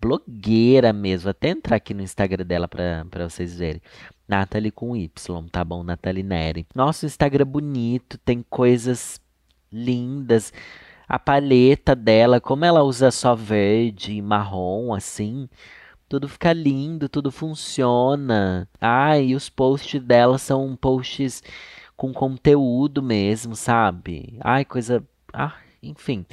blogueira 0.00 0.92
mesmo. 0.92 1.30
Até 1.30 1.50
entrar 1.50 1.76
aqui 1.76 1.94
no 1.94 2.02
Instagram 2.02 2.44
dela 2.44 2.68
pra, 2.68 3.04
vocês 3.28 3.56
verem. 3.56 3.82
Nathalie 4.26 4.70
com 4.70 4.96
Y, 4.96 5.48
tá 5.50 5.64
bom? 5.64 5.82
Nathalie 5.82 6.22
Neri. 6.22 6.66
Nosso 6.74 7.06
Instagram 7.06 7.42
é 7.42 7.44
bonito, 7.44 8.18
tem 8.18 8.44
coisas 8.48 9.20
lindas. 9.72 10.52
A 11.08 11.18
paleta 11.18 11.94
dela, 11.94 12.40
como 12.40 12.64
ela 12.64 12.82
usa 12.82 13.10
só 13.10 13.34
verde 13.34 14.12
e 14.12 14.20
marrom, 14.22 14.92
assim, 14.92 15.48
tudo 16.08 16.28
fica 16.28 16.52
lindo, 16.52 17.08
tudo 17.08 17.30
funciona. 17.30 18.68
Ah, 18.80 19.18
e 19.18 19.34
os 19.34 19.48
posts 19.48 20.02
dela 20.02 20.38
são 20.38 20.76
posts 20.76 21.42
com 21.96 22.12
conteúdo 22.12 23.02
mesmo, 23.02 23.56
sabe? 23.56 24.38
Ai, 24.40 24.64
coisa. 24.64 25.02
Enfim. 25.82 26.24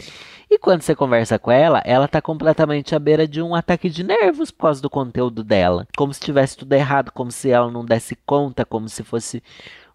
E 0.49 0.58
quando 0.58 0.81
você 0.81 0.95
conversa 0.95 1.38
com 1.38 1.51
ela, 1.51 1.81
ela 1.86 2.08
tá 2.08 2.21
completamente 2.21 2.95
à 2.95 2.99
beira 2.99 3.27
de 3.27 3.41
um 3.41 3.53
ataque 3.53 3.89
de 3.89 4.03
nervos 4.03 4.51
por 4.51 4.63
causa 4.63 4.81
do 4.81 4.89
conteúdo 4.89 5.43
dela. 5.43 5.88
Como 5.95 6.13
se 6.13 6.19
tivesse 6.19 6.58
tudo 6.58 6.73
errado, 6.73 7.12
como 7.12 7.31
se 7.31 7.49
ela 7.49 7.71
não 7.71 7.86
desse 7.86 8.15
conta, 8.25 8.65
como 8.65 8.89
se 8.89 9.03
fosse 9.03 9.41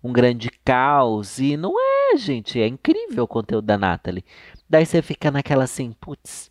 um 0.03 0.13
grande 0.13 0.51
caos. 0.65 1.39
E 1.39 1.57
não 1.57 1.75
é, 1.79 2.17
gente. 2.17 2.61
É 2.61 2.67
incrível 2.67 3.25
o 3.25 3.29
conteúdo 3.29 3.65
da 3.65 3.79
Natalie. 3.79 4.25
Daí 4.69 4.87
você 4.87 5.03
fica 5.03 5.31
naquela 5.31 5.65
assim, 5.65 5.93
putz, 6.01 6.51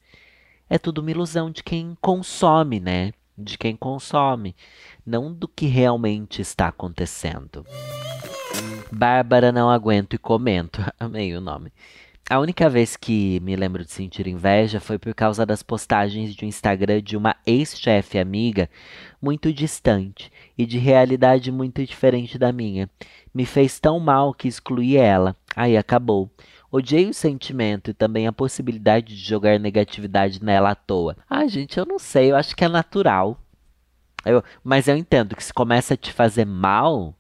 é 0.70 0.78
tudo 0.78 1.00
uma 1.00 1.12
ilusão 1.12 1.50
de 1.50 1.64
quem 1.64 1.98
consome, 2.02 2.80
né? 2.80 3.14
De 3.38 3.58
quem 3.58 3.76
consome, 3.76 4.54
não 5.06 5.34
do 5.34 5.48
que 5.48 5.66
realmente 5.66 6.42
está 6.42 6.68
acontecendo. 6.68 7.66
Bárbara 8.92 9.52
não 9.52 9.70
aguento 9.70 10.16
e 10.16 10.18
comento. 10.18 10.84
Amei 11.00 11.36
o 11.36 11.42
nome. 11.42 11.72
A 12.30 12.38
única 12.38 12.70
vez 12.70 12.96
que 12.96 13.40
me 13.40 13.56
lembro 13.56 13.84
de 13.84 13.92
sentir 13.92 14.28
inveja 14.28 14.80
foi 14.80 15.00
por 15.00 15.16
causa 15.16 15.48
das 15.48 15.64
postagens 15.64 16.36
de 16.36 16.46
um 16.46 16.48
Instagram 16.48 17.02
de 17.02 17.18
uma 17.18 17.36
ex-chefe 17.44 18.20
amiga 18.20 18.70
muito 19.20 19.52
distante 19.52 20.32
e 20.56 20.64
de 20.64 20.78
realidade 20.78 21.52
muito 21.52 21.84
diferente 21.84 22.38
da 22.38 22.52
minha. 22.52 22.88
Me 23.34 23.48
fez 23.48 23.80
tão 23.80 24.00
mal 24.00 24.32
que 24.32 24.48
excluí 24.48 24.96
ela. 24.96 25.36
Aí 25.56 25.76
acabou. 25.76 26.30
Odiei 26.72 27.10
o 27.10 27.16
sentimento 27.16 27.90
e 27.90 27.96
também 27.96 28.28
a 28.28 28.32
possibilidade 28.32 29.16
de 29.16 29.24
jogar 29.24 29.60
negatividade 29.60 30.44
nela 30.44 30.70
à 30.70 30.76
toa. 30.76 31.18
Ah, 31.28 31.48
gente, 31.48 31.80
eu 31.80 31.86
não 31.88 31.98
sei, 31.98 32.30
eu 32.30 32.36
acho 32.36 32.56
que 32.56 32.64
é 32.64 32.70
natural. 32.70 33.42
Eu, 34.24 34.44
mas 34.64 34.88
eu 34.88 34.96
entendo 34.96 35.36
que 35.36 35.44
se 35.44 35.52
começa 35.52 35.96
a 35.96 35.98
te 35.98 36.14
fazer 36.14 36.46
mal, 36.46 37.16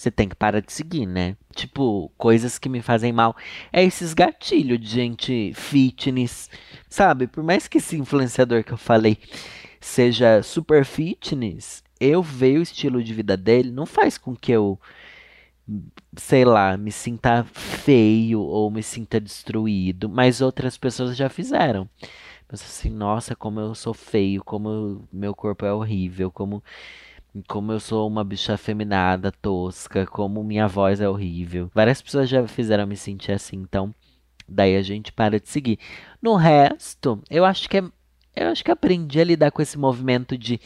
você 0.00 0.10
tem 0.10 0.30
que 0.30 0.34
parar 0.34 0.60
de 0.60 0.72
seguir, 0.72 1.04
né? 1.04 1.36
Tipo, 1.54 2.10
coisas 2.16 2.58
que 2.58 2.70
me 2.70 2.80
fazem 2.80 3.12
mal. 3.12 3.36
É 3.70 3.84
esses 3.84 4.14
gatilhos 4.14 4.80
de 4.80 4.86
gente 4.86 5.52
fitness, 5.54 6.48
sabe? 6.88 7.26
Por 7.26 7.44
mais 7.44 7.68
que 7.68 7.76
esse 7.76 7.98
influenciador 7.98 8.64
que 8.64 8.72
eu 8.72 8.78
falei 8.78 9.18
seja 9.78 10.42
super 10.42 10.86
fitness, 10.86 11.84
eu 12.00 12.22
ver 12.22 12.58
o 12.58 12.62
estilo 12.62 13.04
de 13.04 13.12
vida 13.12 13.36
dele 13.36 13.70
não 13.70 13.84
faz 13.84 14.16
com 14.16 14.34
que 14.34 14.50
eu, 14.50 14.80
sei 16.16 16.46
lá, 16.46 16.78
me 16.78 16.90
sinta 16.90 17.44
feio 17.44 18.40
ou 18.40 18.70
me 18.70 18.82
sinta 18.82 19.20
destruído. 19.20 20.08
Mas 20.08 20.40
outras 20.40 20.78
pessoas 20.78 21.14
já 21.14 21.28
fizeram. 21.28 21.86
Pensa 22.48 22.64
assim, 22.64 22.88
nossa, 22.88 23.36
como 23.36 23.60
eu 23.60 23.74
sou 23.74 23.92
feio, 23.92 24.42
como 24.42 25.06
meu 25.12 25.34
corpo 25.34 25.66
é 25.66 25.72
horrível, 25.74 26.30
como 26.30 26.64
como 27.46 27.72
eu 27.72 27.80
sou 27.80 28.06
uma 28.06 28.24
bicha 28.24 28.54
afeminada, 28.54 29.32
tosca, 29.32 30.06
como 30.06 30.42
minha 30.42 30.66
voz 30.66 31.00
é 31.00 31.08
horrível. 31.08 31.70
Várias 31.74 32.02
pessoas 32.02 32.28
já 32.28 32.46
fizeram 32.46 32.86
me 32.86 32.96
sentir 32.96 33.32
assim, 33.32 33.56
então 33.56 33.94
daí 34.48 34.76
a 34.76 34.82
gente 34.82 35.12
para 35.12 35.38
de 35.38 35.48
seguir. 35.48 35.78
No 36.20 36.34
resto, 36.34 37.22
eu 37.30 37.44
acho 37.44 37.68
que 37.68 37.78
é, 37.78 37.84
eu 38.36 38.48
acho 38.48 38.64
que 38.64 38.70
aprendi 38.70 39.20
a 39.20 39.24
lidar 39.24 39.50
com 39.50 39.62
esse 39.62 39.78
movimento 39.78 40.36
de, 40.36 40.60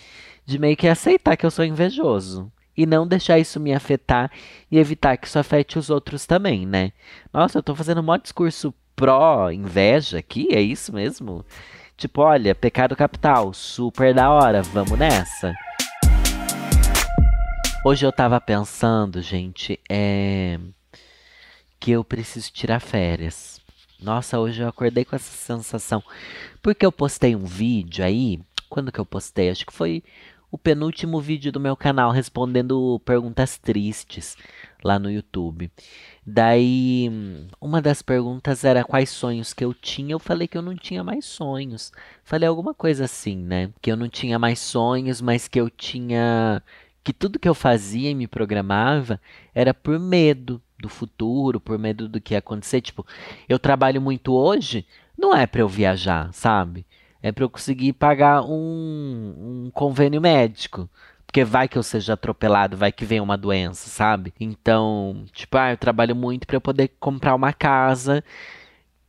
de 0.44 0.58
meio 0.58 0.76
que 0.76 0.88
aceitar 0.88 1.36
que 1.36 1.44
eu 1.44 1.50
sou 1.50 1.64
invejoso. 1.64 2.50
E 2.76 2.86
não 2.86 3.06
deixar 3.06 3.38
isso 3.38 3.60
me 3.60 3.72
afetar 3.72 4.32
e 4.68 4.78
evitar 4.78 5.16
que 5.16 5.28
isso 5.28 5.38
afete 5.38 5.78
os 5.78 5.90
outros 5.90 6.26
também, 6.26 6.66
né? 6.66 6.90
Nossa, 7.32 7.58
eu 7.58 7.62
tô 7.62 7.72
fazendo 7.72 8.00
um 8.00 8.02
maior 8.02 8.18
discurso 8.18 8.74
pró-inveja 8.96 10.18
aqui, 10.18 10.48
é 10.50 10.60
isso 10.60 10.92
mesmo? 10.92 11.44
Tipo, 11.96 12.22
olha, 12.22 12.52
pecado 12.52 12.96
capital, 12.96 13.52
super 13.52 14.12
da 14.12 14.28
hora, 14.28 14.60
vamos 14.62 14.98
nessa. 14.98 15.54
Hoje 17.86 18.06
eu 18.06 18.10
tava 18.10 18.40
pensando, 18.40 19.20
gente, 19.20 19.78
é 19.90 20.58
que 21.78 21.90
eu 21.90 22.02
preciso 22.02 22.50
tirar 22.50 22.80
férias. 22.80 23.60
Nossa, 24.00 24.40
hoje 24.40 24.62
eu 24.62 24.68
acordei 24.68 25.04
com 25.04 25.14
essa 25.14 25.30
sensação. 25.30 26.02
Porque 26.62 26.86
eu 26.86 26.90
postei 26.90 27.36
um 27.36 27.44
vídeo 27.44 28.02
aí. 28.02 28.40
Quando 28.70 28.90
que 28.90 28.98
eu 28.98 29.04
postei? 29.04 29.50
Acho 29.50 29.66
que 29.66 29.72
foi 29.72 30.02
o 30.50 30.56
penúltimo 30.56 31.20
vídeo 31.20 31.52
do 31.52 31.60
meu 31.60 31.76
canal 31.76 32.10
respondendo 32.10 33.02
perguntas 33.04 33.58
tristes 33.58 34.34
lá 34.82 34.98
no 34.98 35.10
YouTube. 35.10 35.70
Daí, 36.26 37.10
uma 37.60 37.82
das 37.82 38.00
perguntas 38.00 38.64
era 38.64 38.82
quais 38.82 39.10
sonhos 39.10 39.52
que 39.52 39.62
eu 39.62 39.74
tinha. 39.74 40.14
Eu 40.14 40.18
falei 40.18 40.48
que 40.48 40.56
eu 40.56 40.62
não 40.62 40.74
tinha 40.74 41.04
mais 41.04 41.26
sonhos. 41.26 41.92
Falei 42.22 42.48
alguma 42.48 42.72
coisa 42.72 43.04
assim, 43.04 43.36
né? 43.36 43.70
Que 43.82 43.92
eu 43.92 43.96
não 43.96 44.08
tinha 44.08 44.38
mais 44.38 44.58
sonhos, 44.58 45.20
mas 45.20 45.46
que 45.46 45.60
eu 45.60 45.68
tinha 45.68 46.62
que 47.04 47.12
tudo 47.12 47.38
que 47.38 47.48
eu 47.48 47.54
fazia 47.54 48.10
e 48.10 48.14
me 48.14 48.26
programava 48.26 49.20
era 49.54 49.74
por 49.74 50.00
medo 50.00 50.60
do 50.78 50.88
futuro, 50.88 51.60
por 51.60 51.78
medo 51.78 52.08
do 52.08 52.20
que 52.20 52.34
ia 52.34 52.38
acontecer. 52.38 52.80
Tipo, 52.80 53.06
eu 53.48 53.58
trabalho 53.58 54.00
muito 54.00 54.32
hoje, 54.32 54.86
não 55.16 55.36
é 55.36 55.46
para 55.46 55.60
eu 55.60 55.68
viajar, 55.68 56.32
sabe? 56.32 56.86
É 57.22 57.30
para 57.30 57.44
eu 57.44 57.50
conseguir 57.50 57.92
pagar 57.92 58.42
um, 58.42 59.66
um 59.66 59.70
convênio 59.72 60.20
médico. 60.20 60.88
Porque 61.26 61.44
vai 61.44 61.68
que 61.68 61.76
eu 61.76 61.82
seja 61.82 62.12
atropelado, 62.14 62.76
vai 62.76 62.92
que 62.92 63.04
venha 63.04 63.22
uma 63.22 63.36
doença, 63.36 63.90
sabe? 63.90 64.32
Então, 64.38 65.24
tipo, 65.32 65.56
ah, 65.58 65.72
eu 65.72 65.76
trabalho 65.76 66.14
muito 66.14 66.46
para 66.46 66.56
eu 66.56 66.60
poder 66.60 66.92
comprar 67.00 67.34
uma 67.34 67.52
casa, 67.52 68.22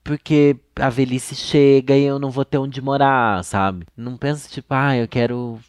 porque 0.03 0.57
a 0.75 0.89
velhice 0.89 1.35
chega 1.35 1.95
e 1.95 2.03
eu 2.03 2.19
não 2.19 2.31
vou 2.31 2.45
ter 2.45 2.57
onde 2.57 2.81
morar, 2.81 3.43
sabe? 3.43 3.85
Não 3.95 4.17
pensa, 4.17 4.49
tipo, 4.49 4.73
ah, 4.73 4.95
eu 4.97 5.07
quero 5.07 5.59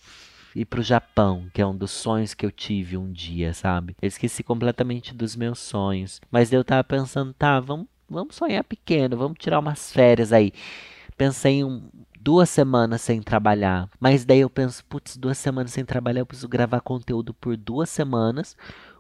ir 0.57 0.65
pro 0.65 0.83
Japão, 0.83 1.47
que 1.53 1.61
é 1.61 1.67
um 1.67 1.77
dos 1.77 1.91
sonhos 1.91 2.33
que 2.33 2.45
eu 2.45 2.51
tive 2.51 2.97
um 2.97 3.13
dia, 3.13 3.53
sabe? 3.53 3.95
Eu 4.01 4.09
esqueci 4.09 4.43
completamente 4.43 5.15
dos 5.15 5.37
meus 5.37 5.59
sonhos. 5.59 6.21
Mas 6.31 6.53
eu 6.53 6.65
tava 6.65 6.83
pensando, 6.83 7.35
tá, 7.35 7.61
vamos, 7.61 7.87
vamos 8.09 8.35
sonhar 8.35 8.65
pequeno, 8.65 9.17
vamos 9.17 9.39
tirar 9.39 9.59
umas 9.59 9.93
férias 9.93 10.33
aí. 10.33 10.53
Pensei 11.17 11.57
em 11.57 11.65
um, 11.65 11.83
duas 12.19 12.49
semanas 12.49 13.03
sem 13.03 13.23
trabalhar. 13.23 13.89
Mas 14.01 14.25
daí 14.25 14.41
eu 14.41 14.51
penso, 14.51 14.85
putz, 14.87 15.17
duas 15.17 15.39
semanas 15.39 15.73
sem 15.73 15.85
trabalhar, 15.85 16.21
eu 16.21 16.27
preciso 16.27 16.49
gravar 16.49 16.81
conteúdo 16.81 17.35
por 17.35 17.57
duas 17.57 17.91
semanas, 17.91 18.57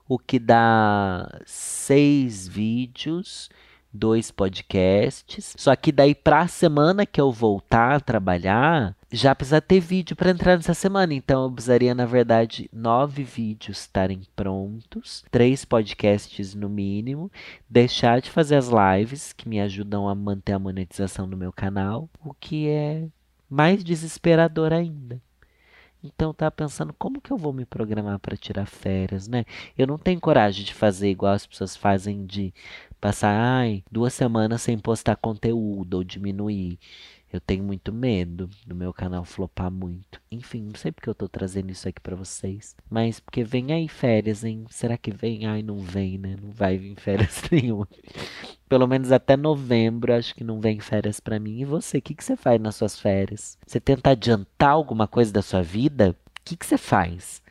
o 0.07 0.19
que 0.19 0.39
dá 0.39 1.41
seis 1.45 2.47
vídeos 2.47 3.49
dois 3.97 4.31
podcasts. 4.31 5.55
Só 5.57 5.75
que 5.75 5.91
daí 5.91 6.15
pra 6.15 6.47
semana 6.47 7.07
que 7.07 7.21
eu 7.21 7.33
voltar 7.33 7.97
a 7.97 8.01
trabalhar, 8.01 8.95
já 9.11 9.35
precisa 9.35 9.61
ter 9.61 9.81
vídeo 9.81 10.15
para 10.15 10.31
entrar 10.31 10.57
nessa 10.57 10.75
semana. 10.75 11.15
Então 11.15 11.45
eu 11.45 11.53
precisaria, 11.53 11.95
na 11.95 12.07
verdade, 12.07 12.69
nove 12.73 13.25
vídeos 13.25 13.81
estarem 13.81 14.23
prontos, 14.35 15.25
três 15.31 15.65
podcasts 15.65 16.55
no 16.55 16.69
mínimo, 16.69 17.31
deixar 17.69 18.21
de 18.21 18.31
fazer 18.31 18.57
as 18.57 18.69
lives 18.69 19.33
que 19.33 19.49
me 19.49 19.61
ajudam 19.61 20.09
a 20.09 20.15
manter 20.15 20.53
a 20.53 20.59
monetização 20.59 21.29
do 21.29 21.37
meu 21.37 21.53
canal, 21.53 22.09
o 22.25 22.35
que 22.35 22.69
é 22.69 23.09
mais 23.49 23.83
desesperador 23.83 24.73
ainda. 24.73 25.21
Então 26.03 26.33
tá 26.33 26.51
pensando 26.51 26.93
como 26.93 27.21
que 27.21 27.33
eu 27.33 27.37
vou 27.37 27.53
me 27.53 27.65
programar 27.65 28.19
para 28.19 28.37
tirar 28.37 28.67
férias, 28.67 29.27
né? 29.27 29.45
Eu 29.77 29.87
não 29.87 29.99
tenho 29.99 30.21
coragem 30.21 30.65
de 30.65 30.73
fazer 30.75 31.11
igual 31.11 31.33
as 31.33 31.47
pessoas 31.47 31.77
fazem 31.77 32.25
de 32.25 32.53
passar 33.01 33.35
ai, 33.39 33.85
duas 33.91 34.15
semanas 34.15 34.63
sem 34.63 34.79
postar 34.79 35.17
conteúdo 35.17 35.95
ou 35.95 36.05
diminuir. 36.05 36.79
Eu 37.33 37.41
tenho 37.41 37.65
muito 37.65 37.93
medo 37.93 38.49
do 38.67 38.75
meu 38.75 38.93
canal 38.93 39.25
flopar 39.25 39.71
muito. 39.71 40.21
Enfim, 40.31 40.63
não 40.63 40.75
sei 40.75 40.93
porque 40.93 41.11
eu 41.11 41.15
tô 41.15 41.29
trazendo 41.29 41.71
isso 41.71 41.89
aqui 41.89 42.01
para 42.01 42.15
vocês. 42.15 42.77
Mas 42.89 43.19
porque 43.19 43.43
vem 43.43 43.73
aí 43.73 43.89
férias, 43.89 44.45
hein? 44.45 44.65
Será 44.71 44.97
que 44.97 45.11
vem? 45.11 45.45
Ai, 45.45 45.61
não 45.63 45.79
vem, 45.79 46.19
né? 46.19 46.37
Não 46.41 46.51
vai 46.51 46.79
vir 46.79 46.95
férias 47.01 47.43
nenhuma. 47.51 47.89
Pelo 48.69 48.87
menos 48.87 49.11
até 49.13 49.37
novembro, 49.37 50.15
acho 50.15 50.35
que 50.35 50.45
não 50.45 50.61
vem 50.61 50.79
férias 50.81 51.19
para 51.19 51.39
mim. 51.39 51.61
E 51.61 51.65
você, 51.65 51.99
o 51.99 52.03
que, 52.03 52.15
que 52.15 52.25
você 52.25 52.37
faz 52.37 52.61
nas 52.61 52.77
suas 52.77 52.99
férias? 52.99 53.59
Você 53.67 53.81
tenta 53.81 54.11
adiantar 54.11 54.71
alguma 54.71 55.09
coisa 55.09 55.33
da 55.33 55.43
sua 55.43 55.63
vida? 55.63 56.11
O 56.11 56.41
que, 56.45 56.57
que 56.57 56.65
você 56.65 56.79
faz? 56.79 57.43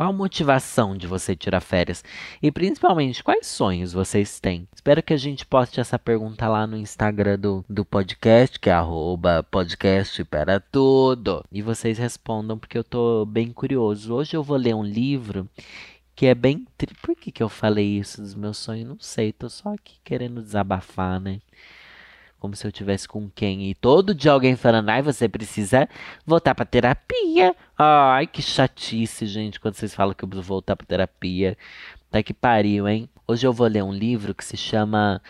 Qual 0.00 0.08
a 0.08 0.12
motivação 0.14 0.96
de 0.96 1.06
você 1.06 1.36
tirar 1.36 1.60
férias? 1.60 2.02
E 2.42 2.50
principalmente, 2.50 3.22
quais 3.22 3.46
sonhos 3.46 3.92
vocês 3.92 4.40
têm? 4.40 4.66
Espero 4.74 5.02
que 5.02 5.12
a 5.12 5.16
gente 5.18 5.44
poste 5.44 5.78
essa 5.78 5.98
pergunta 5.98 6.48
lá 6.48 6.66
no 6.66 6.78
Instagram 6.78 7.38
do, 7.38 7.62
do 7.68 7.84
podcast, 7.84 8.58
que 8.58 8.70
é 8.70 8.72
arroba 8.72 9.42
podcast 9.42 10.24
para 10.24 10.58
tudo. 10.58 11.44
E 11.52 11.60
vocês 11.60 11.98
respondam, 11.98 12.58
porque 12.58 12.78
eu 12.78 12.82
tô 12.82 13.26
bem 13.26 13.52
curioso. 13.52 14.14
Hoje 14.14 14.34
eu 14.34 14.42
vou 14.42 14.56
ler 14.56 14.74
um 14.74 14.82
livro 14.82 15.46
que 16.16 16.24
é 16.24 16.34
bem. 16.34 16.66
Tri... 16.78 16.94
Por 17.02 17.14
que, 17.14 17.30
que 17.30 17.42
eu 17.42 17.50
falei 17.50 17.98
isso 17.98 18.22
dos 18.22 18.34
meus 18.34 18.56
sonhos? 18.56 18.88
Não 18.88 18.98
sei, 18.98 19.34
tô 19.34 19.50
só 19.50 19.74
aqui 19.74 19.96
querendo 20.02 20.40
desabafar, 20.40 21.20
né? 21.20 21.42
Como 22.40 22.56
se 22.56 22.66
eu 22.66 22.72
tivesse 22.72 23.06
com 23.06 23.30
quem. 23.30 23.70
E 23.70 23.74
todo 23.74 24.14
dia 24.14 24.32
alguém 24.32 24.56
falando, 24.56 24.88
ai, 24.88 25.02
você 25.02 25.28
precisa 25.28 25.88
voltar 26.26 26.54
pra 26.54 26.64
terapia. 26.64 27.54
Ai, 27.78 28.26
que 28.26 28.42
chatice, 28.42 29.26
gente, 29.26 29.60
quando 29.60 29.74
vocês 29.74 29.94
falam 29.94 30.14
que 30.14 30.24
eu 30.24 30.28
preciso 30.28 30.48
voltar 30.48 30.74
pra 30.74 30.86
terapia. 30.86 31.56
Tá 32.10 32.22
que 32.22 32.34
pariu, 32.34 32.88
hein? 32.88 33.08
Hoje 33.28 33.46
eu 33.46 33.52
vou 33.52 33.68
ler 33.68 33.84
um 33.84 33.92
livro 33.92 34.34
que 34.34 34.44
se 34.44 34.56
chama 34.56 35.22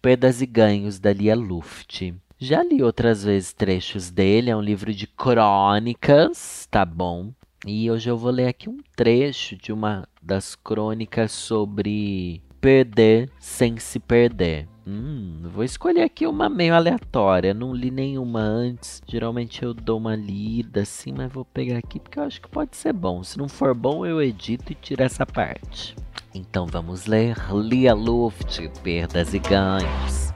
Perdas 0.00 0.40
e 0.40 0.46
Ganhos, 0.46 0.98
da 0.98 1.12
Lia 1.12 1.34
Luft. 1.34 2.14
Já 2.38 2.62
li 2.62 2.82
outras 2.82 3.22
vezes 3.22 3.52
trechos 3.52 4.10
dele, 4.10 4.50
é 4.50 4.56
um 4.56 4.62
livro 4.62 4.94
de 4.94 5.06
crônicas, 5.06 6.66
tá 6.70 6.84
bom? 6.84 7.32
E 7.66 7.90
hoje 7.90 8.10
eu 8.10 8.16
vou 8.16 8.30
ler 8.30 8.48
aqui 8.48 8.68
um 8.68 8.78
trecho 8.96 9.56
de 9.56 9.72
uma 9.72 10.08
das 10.20 10.56
crônicas 10.56 11.30
sobre 11.30 12.42
perder 12.60 13.30
sem 13.38 13.78
se 13.78 14.00
perder. 14.00 14.71
Hum, 14.84 15.42
vou 15.54 15.62
escolher 15.62 16.02
aqui 16.02 16.26
uma 16.26 16.48
meio 16.48 16.74
aleatória. 16.74 17.54
Não 17.54 17.72
li 17.72 17.90
nenhuma 17.90 18.40
antes. 18.40 19.00
Geralmente 19.06 19.62
eu 19.62 19.72
dou 19.72 19.98
uma 19.98 20.16
lida 20.16 20.80
assim, 20.82 21.12
mas 21.12 21.32
vou 21.32 21.44
pegar 21.44 21.78
aqui 21.78 22.00
porque 22.00 22.18
eu 22.18 22.24
acho 22.24 22.40
que 22.40 22.48
pode 22.48 22.76
ser 22.76 22.92
bom. 22.92 23.22
Se 23.22 23.38
não 23.38 23.48
for 23.48 23.74
bom, 23.74 24.04
eu 24.04 24.20
edito 24.20 24.72
e 24.72 24.74
tiro 24.74 25.02
essa 25.02 25.24
parte. 25.24 25.94
Então 26.34 26.66
vamos 26.66 27.06
ler 27.06 27.36
Lia 27.52 27.94
Luft, 27.94 28.58
Perdas 28.82 29.32
e 29.34 29.38
Ganhos. 29.38 30.32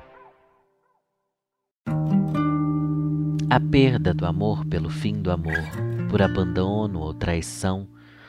A 3.50 3.61
perda 3.61 4.14
do 4.14 4.26
amor 4.26 4.64
pelo 4.66 4.90
fim 4.90 5.14
do 5.14 5.30
amor, 5.30 5.64
por 6.09 6.20
abandono 6.22 7.00
ou 7.00 7.14
traição, 7.14 7.88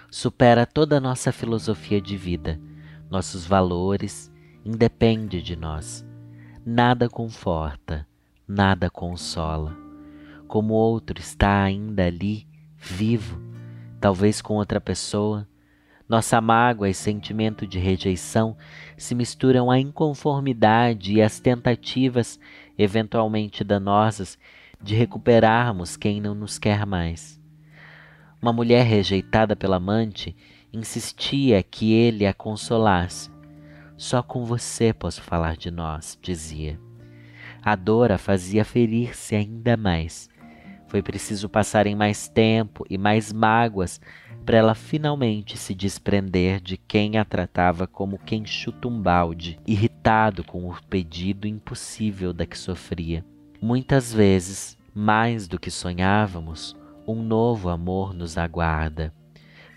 supera 0.10 0.66
toda 0.66 0.98
a 0.98 1.02
nossa 1.02 1.32
filosofia 1.32 2.00
de 2.00 2.16
vida, 2.16 2.60
nossos 3.10 3.46
valores, 3.46 4.32
independe 4.64 5.42
de 5.42 5.56
nós 5.56 6.07
nada 6.70 7.08
conforta, 7.08 8.06
nada 8.46 8.90
consola. 8.90 9.74
Como 10.50 10.74
outro 10.74 11.18
está 11.18 11.64
ainda 11.64 12.06
ali, 12.06 12.46
vivo, 12.76 13.42
talvez 14.02 14.42
com 14.42 14.56
outra 14.56 14.82
pessoa, 14.82 15.48
nossa 16.10 16.42
mágoa 16.42 16.90
e 16.90 16.94
sentimento 16.94 17.66
de 17.66 17.80
rejeição 17.80 18.58
se 18.98 19.16
misturam 19.16 19.72
à 19.72 19.80
inconformidade 19.80 21.14
e 21.14 21.22
às 21.22 21.40
tentativas, 21.40 22.38
eventualmente 22.78 23.64
danosas, 23.64 24.38
de 24.82 24.94
recuperarmos 24.94 25.96
quem 25.96 26.20
não 26.20 26.36
nos 26.36 26.60
quer 26.60 26.86
mais. 26.86 27.40
Uma 28.42 28.52
mulher 28.52 28.86
rejeitada 28.86 29.56
pela 29.56 29.78
amante 29.78 30.36
insistia 30.74 31.64
que 31.64 31.94
ele 31.94 32.26
a 32.26 32.34
consolasse, 32.34 33.32
só 33.98 34.22
com 34.22 34.46
você 34.46 34.94
posso 34.94 35.22
falar 35.22 35.58
de 35.58 35.72
nós, 35.72 36.18
dizia. 36.22 36.80
A 37.64 37.76
dor 37.76 38.12
a 38.12 38.18
fazia 38.18 38.64
ferir-se 38.64 39.36
ainda 39.36 39.76
mais. 39.76 40.30
Foi 40.88 41.02
preciso 41.02 41.50
passarem 41.50 41.96
mais 41.96 42.30
tempo 42.30 42.86
e 42.90 42.98
mais 42.98 43.34
mágoas 43.34 44.00
para 44.46 44.58
ela 44.58 44.74
finalmente 44.74 45.58
se 45.58 45.76
desprender 45.76 46.62
de 46.62 46.78
quem 46.78 47.18
a 47.18 47.26
tratava 47.26 47.86
como 47.86 48.18
quem 48.18 48.46
chuta 48.46 48.88
um 48.88 49.02
balde, 49.02 49.60
irritado 49.68 50.44
com 50.44 50.70
o 50.70 50.76
pedido 50.90 51.46
impossível 51.48 52.32
da 52.32 52.46
que 52.46 52.58
sofria. 52.58 53.26
Muitas 53.62 54.14
vezes, 54.14 54.78
mais 54.96 55.48
do 55.48 55.60
que 55.60 55.70
sonhávamos, 55.70 56.78
um 57.06 57.22
novo 57.22 57.68
amor 57.68 58.14
nos 58.14 58.38
aguarda. 58.38 59.14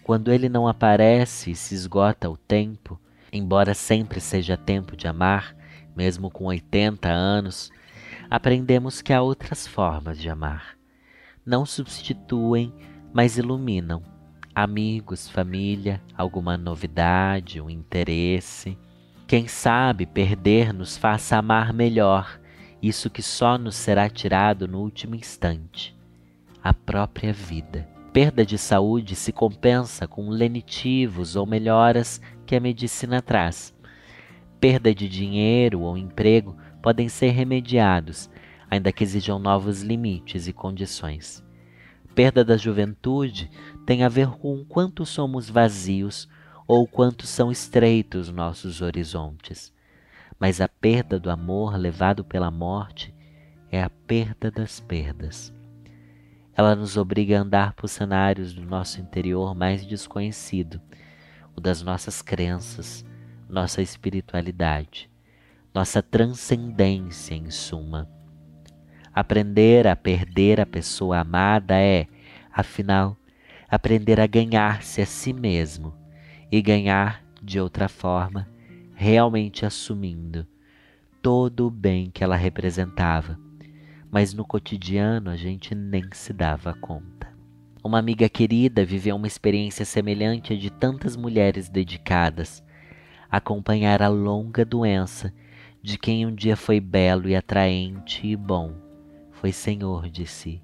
Quando 0.05 0.31
ele 0.31 0.49
não 0.49 0.69
aparece 0.69 1.51
e 1.51 1.57
se 1.57 1.75
esgota 1.75 2.31
o 2.31 2.37
tempo, 2.37 3.01
embora 3.33 3.75
sempre 3.75 4.21
seja 4.21 4.57
tempo 4.57 4.97
de 4.97 5.07
amar, 5.07 5.55
mesmo 5.97 6.31
com 6.31 6.45
80 6.45 7.09
anos, 7.09 7.71
aprendemos 8.31 9.03
que 9.03 9.13
há 9.13 9.21
outras 9.23 9.67
formas 9.67 10.19
de 10.19 10.29
amar. 10.29 10.77
Não 11.45 11.67
substituem, 11.67 12.73
mas 13.13 13.37
iluminam. 13.37 14.03
Amigos, 14.55 15.29
família, 15.29 16.03
alguma 16.17 16.57
novidade, 16.57 17.61
um 17.61 17.71
interesse. 17.71 18.77
Quem 19.27 19.47
sabe 19.47 20.07
perder 20.07 20.73
nos 20.73 20.97
faça 20.97 21.37
amar 21.37 21.73
melhor, 21.73 22.41
isso 22.83 23.09
que 23.09 23.23
só 23.23 23.57
nos 23.57 23.77
será 23.77 24.09
tirado 24.09 24.67
no 24.67 24.81
último 24.81 25.15
instante 25.15 25.99
a 26.63 26.75
própria 26.75 27.33
vida. 27.33 27.89
Perda 28.13 28.45
de 28.45 28.59
saúde 28.59 29.15
se 29.15 29.33
compensa 29.33 30.09
com 30.09 30.31
lenitivos 30.31 31.37
ou 31.37 31.47
melhoras 31.47 32.21
que 32.45 32.57
a 32.57 32.61
medicina 32.61 33.23
traz. 33.23 33.73
Perda 34.59 34.93
de 34.93 35.09
dinheiro 35.09 35.83
ou 35.83 35.97
emprego 35.97 36.57
podem 36.83 37.09
ser 37.09 37.31
remediados, 37.31 38.29
ainda 38.69 38.91
que 38.91 39.05
exijam 39.05 39.39
novos 39.39 39.83
limites 39.83 40.49
e 40.49 40.53
condições. 40.53 41.45
Perda 42.13 42.45
da 42.45 42.57
juventude 42.57 43.49
tem 43.87 44.03
a 44.03 44.09
ver 44.09 44.29
com 44.39 44.65
quanto 44.65 45.07
somos 45.07 45.49
vazios 45.49 46.29
ou 46.67 46.89
quanto 46.89 47.29
são 47.29 47.49
estreitos 47.51 48.29
nossos 48.29 48.83
horizontes. 48.83 49.73
Mas 50.37 50.61
a 50.61 50.67
perda 50.67 51.21
do 51.21 51.31
amor 51.31 51.77
levado 51.77 52.25
pela 52.25 52.51
morte 52.51 53.15
é 53.71 53.81
a 53.81 53.89
perda 53.89 54.51
das 54.51 54.81
perdas. 54.81 55.60
Ela 56.57 56.75
nos 56.75 56.97
obriga 56.97 57.39
a 57.39 57.43
andar 57.43 57.73
por 57.75 57.89
cenários 57.89 58.53
do 58.53 58.63
nosso 58.63 59.01
interior 59.01 59.55
mais 59.55 59.87
desconhecido, 59.87 60.81
o 61.55 61.61
das 61.61 61.83
nossas 61.83 62.21
crenças, 62.21 63.05
nossa 63.49 63.81
espiritualidade, 63.81 65.11
nossa 65.73 66.03
transcendência, 66.03 67.35
em 67.35 67.51
suma. 67.51 68.09
Aprender 69.13 69.87
a 69.87 69.97
perder 69.97 70.61
a 70.61 70.67
pessoa 70.67 71.21
amada 71.21 71.79
é, 71.79 72.07
afinal, 72.53 73.17
aprender 73.69 74.21
a 74.21 74.27
ganhar-se 74.27 75.01
a 75.01 75.07
si 75.07 75.33
mesmo 75.33 75.95
e 76.51 76.61
ganhar 76.61 77.25
de 77.43 77.61
outra 77.61 77.89
forma, 77.89 78.49
realmente 78.95 79.65
assumindo 79.65 80.47
todo 81.23 81.67
o 81.67 81.71
bem 81.71 82.11
que 82.11 82.25
ela 82.25 82.37
representava 82.37 83.39
mas 84.11 84.35
no 84.35 84.45
cotidiano 84.45 85.31
a 85.31 85.37
gente 85.37 85.75
nem 85.75 86.05
se 86.13 86.33
dava 86.33 86.75
conta. 86.75 87.29
Uma 87.83 87.99
amiga 87.99 88.29
querida 88.29 88.85
viveu 88.85 89.17
uma 89.17 89.27
experiência 89.27 89.85
semelhante 89.85 90.53
a 90.53 90.57
de 90.57 90.69
tantas 90.69 91.17
mulheres 91.17 91.69
dedicadas, 91.69 92.63
acompanhar 93.31 94.03
a 94.03 94.09
longa 94.09 94.65
doença 94.65 95.33
de 95.83 95.97
quem 95.97 96.27
um 96.27 96.35
dia 96.35 96.57
foi 96.57 96.79
belo 96.81 97.29
e 97.29 97.37
atraente 97.37 98.27
e 98.27 98.37
bom, 98.37 98.75
foi 99.31 99.53
senhor 99.53 100.11
de 100.11 100.27
si. 100.27 100.61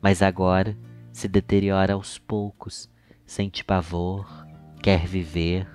Mas 0.00 0.22
agora 0.22 0.78
se 1.12 1.28
deteriora 1.28 1.92
aos 1.92 2.16
poucos, 2.18 2.88
sente 3.26 3.62
pavor, 3.62 4.26
quer 4.82 5.06
viver, 5.06 5.68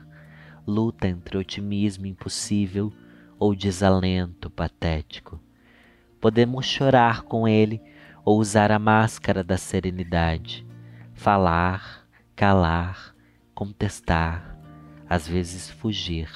luta 0.65 1.07
entre 1.07 1.37
otimismo 1.37 2.07
impossível 2.07 2.91
ou 3.37 3.53
desalento 3.53 4.49
patético. 4.49 5.39
Podemos 6.19 6.65
chorar 6.65 7.21
com 7.21 7.47
ele 7.47 7.81
ou 8.25 8.39
usar 8.39 8.71
a 8.71 8.79
máscara 8.79 9.43
da 9.43 9.55
serenidade, 9.55 10.65
falar, 11.13 12.07
calar, 12.35 13.15
contestar, 13.53 14.57
às 15.07 15.27
vezes 15.27 15.69
fugir. 15.69 16.29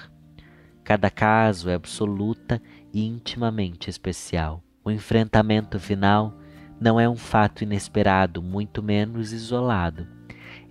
Cada 0.83 1.09
caso 1.09 1.69
é 1.69 1.73
absoluta 1.73 2.61
e 2.93 3.05
intimamente 3.05 3.89
especial. 3.89 4.63
O 4.83 4.91
enfrentamento 4.91 5.79
final 5.79 6.33
não 6.79 6.99
é 6.99 7.09
um 7.09 7.17
fato 7.17 7.63
inesperado, 7.63 8.41
muito 8.41 8.81
menos 8.81 9.33
isolado. 9.33 10.07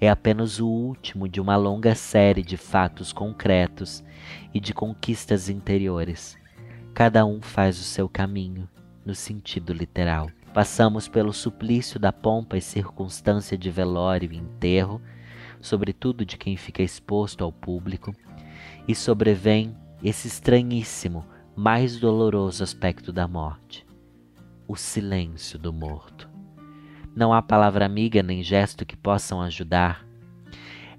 É 0.00 0.08
apenas 0.08 0.58
o 0.58 0.68
último 0.68 1.28
de 1.28 1.40
uma 1.40 1.56
longa 1.56 1.94
série 1.94 2.42
de 2.42 2.56
fatos 2.56 3.12
concretos 3.12 4.02
e 4.54 4.60
de 4.60 4.72
conquistas 4.72 5.48
interiores. 5.48 6.38
Cada 6.94 7.26
um 7.26 7.42
faz 7.42 7.78
o 7.78 7.82
seu 7.84 8.08
caminho 8.08 8.68
no 9.04 9.14
sentido 9.14 9.72
literal. 9.72 10.30
Passamos 10.52 11.08
pelo 11.08 11.32
suplício 11.32 11.98
da 11.98 12.12
pompa 12.12 12.56
e 12.56 12.60
circunstância 12.60 13.56
de 13.56 13.70
velório 13.70 14.32
e 14.32 14.36
enterro, 14.36 15.00
sobretudo 15.60 16.24
de 16.24 16.36
quem 16.36 16.56
fica 16.56 16.82
exposto 16.82 17.44
ao 17.44 17.52
público, 17.52 18.14
e 18.88 18.94
sobrevém 18.94 19.76
esse 20.02 20.26
estranhíssimo, 20.28 21.24
mais 21.54 21.98
doloroso 21.98 22.64
aspecto 22.64 23.12
da 23.12 23.28
morte: 23.28 23.86
o 24.66 24.74
silêncio 24.74 25.58
do 25.58 25.72
morto. 25.72 26.28
Não 27.14 27.32
há 27.32 27.42
palavra 27.42 27.84
amiga 27.84 28.22
nem 28.22 28.42
gesto 28.42 28.86
que 28.86 28.96
possam 28.96 29.40
ajudar. 29.42 30.06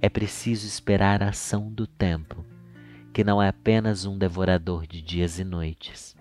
É 0.01 0.09
preciso 0.09 0.67
esperar 0.67 1.21
a 1.21 1.29
ação 1.29 1.71
do 1.71 1.85
tempo, 1.85 2.45
que 3.13 3.23
não 3.23 3.41
é 3.41 3.49
apenas 3.49 4.05
um 4.05 4.17
devorador 4.17 4.87
de 4.87 5.01
dias 5.01 5.39
e 5.39 5.43
noites 5.43 6.15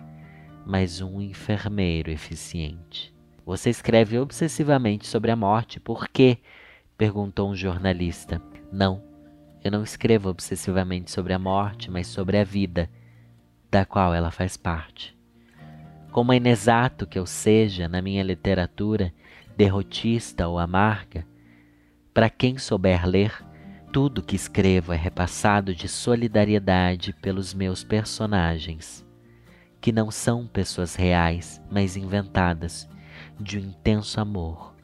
mas 0.71 1.01
um 1.01 1.21
enfermeiro 1.21 2.13
eficiente. 2.13 3.13
Você 3.45 3.71
escreve 3.71 4.17
obsessivamente 4.17 5.05
sobre 5.05 5.33
a 5.33 5.37
morte, 5.37 5.81
por 5.81 6.09
quê? 6.09 6.39
perguntou 6.97 7.51
um 7.51 7.57
jornalista. 7.57 8.41
Não, 8.71 9.03
eu 9.65 9.71
não 9.73 9.83
escrevo 9.83 10.29
obsessivamente 10.29 11.11
sobre 11.11 11.33
a 11.33 11.41
morte, 11.41 11.91
mas 11.91 12.07
sobre 12.07 12.39
a 12.39 12.45
vida, 12.45 12.89
da 13.69 13.85
qual 13.85 14.15
ela 14.15 14.31
faz 14.31 14.57
parte. 14.57 15.19
Como 16.13 16.33
é 16.33 16.37
inexato 16.37 17.05
que 17.05 17.19
eu 17.19 17.27
seja 17.27 17.89
na 17.89 18.01
minha 18.01 18.23
literatura, 18.23 19.13
derrotista 19.57 20.47
ou 20.47 20.57
amarga, 20.57 21.27
para 22.15 22.31
quem 22.31 22.59
souber 22.59 23.05
ler, 23.09 23.45
tudo 23.93 24.23
que 24.23 24.37
escrevo 24.37 24.93
é 24.93 24.97
repassado 24.97 25.75
de 25.75 25.89
solidariedade 25.89 27.13
pelos 27.21 27.53
meus 27.53 27.83
personagens 27.83 29.10
que 29.81 29.93
não 29.93 30.11
são 30.11 30.47
pessoas 30.47 30.95
reais, 30.95 31.61
mas 31.71 31.97
inventadas, 31.97 32.89
de 33.39 33.59
um 33.59 33.63
intenso 33.63 34.21
amor 34.21 34.75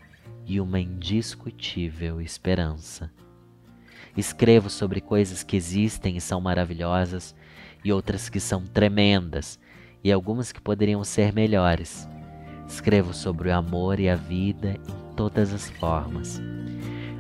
e 0.47 0.61
uma 0.61 0.81
indiscutível 0.81 2.21
esperança. 2.21 3.11
Escrevo 4.17 4.71
sobre 4.71 5.01
coisas 5.01 5.43
que 5.43 5.57
existem 5.57 6.17
e 6.17 6.21
são 6.21 6.41
maravilhosas, 6.41 7.35
e 7.85 7.93
outras 7.93 8.29
que 8.29 8.41
são 8.41 8.65
tremendas, 8.65 9.59
e 10.03 10.11
algumas 10.11 10.51
que 10.53 10.61
poderiam 10.61 11.05
ser 11.05 11.33
melhores. 11.33 12.09
Escrevo 12.67 13.13
sobre 13.13 13.51
o 13.51 13.55
amor 13.55 14.01
e 14.01 14.09
a 14.09 14.17
vida 14.17 14.73
em 14.89 15.15
todas 15.15 15.53
as 15.53 15.69
formas. 15.71 16.41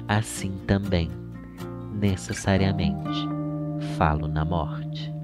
Assim 0.09 0.57
também, 0.67 1.11
necessariamente, 1.93 3.29
falo 3.97 4.27
na 4.27 4.45
morte. 4.45 5.16